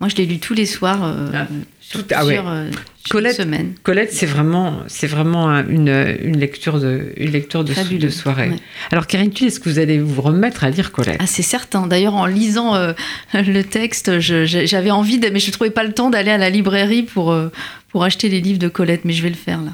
[0.00, 1.46] Moi, je l'ai lu tous les soirs euh, Ah,
[1.80, 2.38] sur tout- ah ouais.
[2.38, 2.70] euh,
[3.10, 3.74] Colette- une semaine.
[3.82, 5.88] Colette, c'est vraiment, c'est vraiment un- une,
[6.22, 7.72] une lecture de, une lecture de,
[8.10, 8.50] soirée.
[8.50, 8.56] Ouais.
[8.90, 11.16] Alors, Karine Tuile, est-ce que vous allez vous remettre à lire Colette?
[11.20, 11.86] Ah, c'est certain.
[11.86, 12.92] D'ailleurs, en lisant euh,
[13.34, 16.50] le texte, j'avais envie, de, mais je ne trouvais pas le temps d'aller à la
[16.50, 17.48] librairie pour, euh,
[17.88, 19.04] pour acheter les livres de Colette.
[19.04, 19.72] Mais je vais le faire là.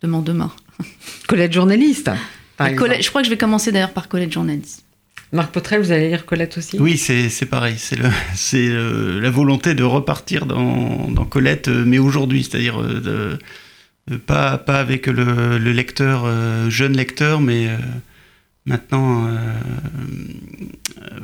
[0.00, 0.50] Je demande demain.
[1.28, 2.10] Colette journaliste,
[2.56, 2.88] par Et exemple.
[2.90, 4.84] Colette- je crois que je vais commencer d'ailleurs par Colette journaliste.
[5.32, 6.78] Marc Potrel, vous allez lire Colette aussi?
[6.78, 7.76] Oui, c'est pareil.
[7.78, 13.38] C'est la volonté de repartir dans, dans Colette, euh, mais aujourd'hui, c'est-à-dire euh,
[14.26, 17.68] pas, pas avec le, lecteur, euh, jeune lecteur, mais
[18.66, 19.30] maintenant,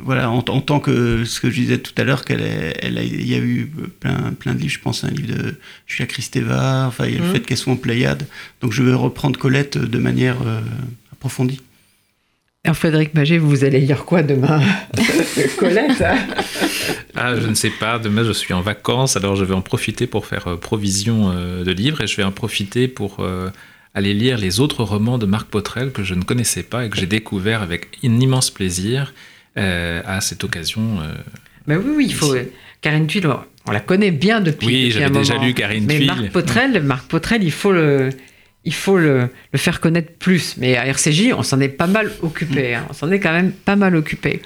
[0.05, 3.35] voilà, en, tant que ce que je disais tout à l'heure, qu'il elle il y
[3.35, 5.57] a eu plein, plein de livres, je pense à un livre de
[5.89, 7.33] Julia Kristeva, enfin, il y a le mmh.
[7.33, 8.29] fait qu'elle soit en Pléiade.
[8.61, 10.37] Donc je vais reprendre Colette de manière
[11.13, 11.61] approfondie.
[12.67, 14.61] Alors Frédéric Maget, vous allez lire quoi demain
[15.57, 16.17] Colette hein
[17.15, 18.01] ah, Je ne sais pas.
[18.01, 21.63] Demain, je suis en vacances, alors je vais en profiter pour faire euh, provision euh,
[21.63, 23.51] de livres et je vais en profiter pour euh,
[23.95, 26.99] aller lire les autres romans de Marc Potrel que je ne connaissais pas et que
[26.99, 29.15] j'ai découvert avec un immense plaisir
[29.55, 30.99] à cette occasion.
[31.69, 32.35] Mais oui, oui, il faut.
[32.83, 33.29] Karine Tuile,
[33.65, 34.67] on la connaît bien depuis.
[34.67, 38.11] Oui, j'avais déjà lu Karine Mais Marc Potrel, Marc Potrel, il faut le
[38.67, 40.57] il faut le, faire connaître plus.
[40.59, 42.75] Mais à RCJ, on s'en est pas mal occupé.
[42.75, 42.85] Hein.
[42.91, 44.43] On s'en est quand même pas mal occupé.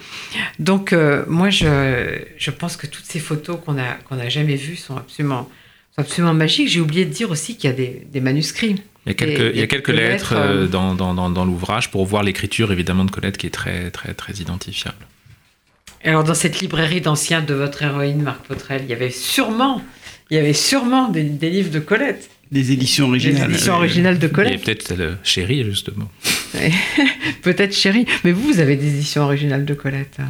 [0.59, 4.97] Donc, euh, moi, je, je, pense que toutes ces photos qu'on n'a jamais vues sont
[4.97, 5.49] absolument,
[5.97, 6.69] absolument magiques.
[6.69, 8.77] J'ai oublié de dire aussi qu'il y a des, des manuscrits.
[9.07, 12.05] Il y a quelques, il y a quelques lettres, euh, dans, dans, dans, l'ouvrage pour
[12.05, 15.07] voir l'écriture, évidemment, de Colette qui est très, très, très identifiable.
[16.05, 19.81] alors, dans cette librairie d'anciens de votre héroïne, Marc Potrel, il y avait sûrement,
[20.31, 22.29] il y avait sûrement des, des livres de Colette.
[22.53, 23.49] Des éditions originales.
[23.49, 24.55] Des éditions originales de Colette.
[24.55, 26.11] Et peut-être le Chéri, justement.
[27.43, 28.07] peut-être Chéri.
[28.25, 30.17] Mais vous, vous avez des éditions originales de Colette.
[30.19, 30.29] Hein.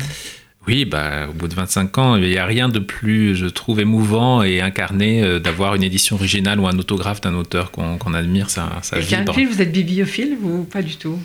[0.66, 3.80] Oui, bah, au bout de 25 ans, il n'y a rien de plus, je trouve,
[3.80, 8.50] émouvant et incarné euh, d'avoir une édition originale ou un autographe d'un auteur qu'on admire.
[8.50, 9.32] Ça, ça et vibre.
[9.32, 11.18] vous êtes bibliophile ou pas du tout?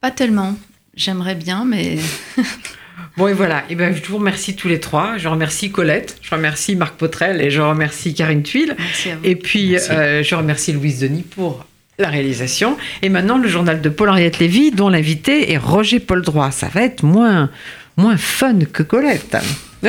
[0.00, 0.56] Pas tellement.
[0.94, 1.98] J'aimerais bien, mais
[3.16, 3.64] Bon, et voilà.
[3.70, 5.16] Et ben, je vous remercie tous les trois.
[5.18, 8.76] Je remercie Colette, je remercie Marc Potrel et je remercie Karine Tuile.
[9.24, 11.66] Et puis, euh, je remercie Louise Denis pour
[11.98, 12.76] la réalisation.
[13.02, 16.50] Et maintenant, le journal de Paul-Henriette Lévy, dont l'invité est Roger Paul Droit.
[16.50, 17.50] Ça va être moins,
[17.96, 19.36] moins fun que Colette.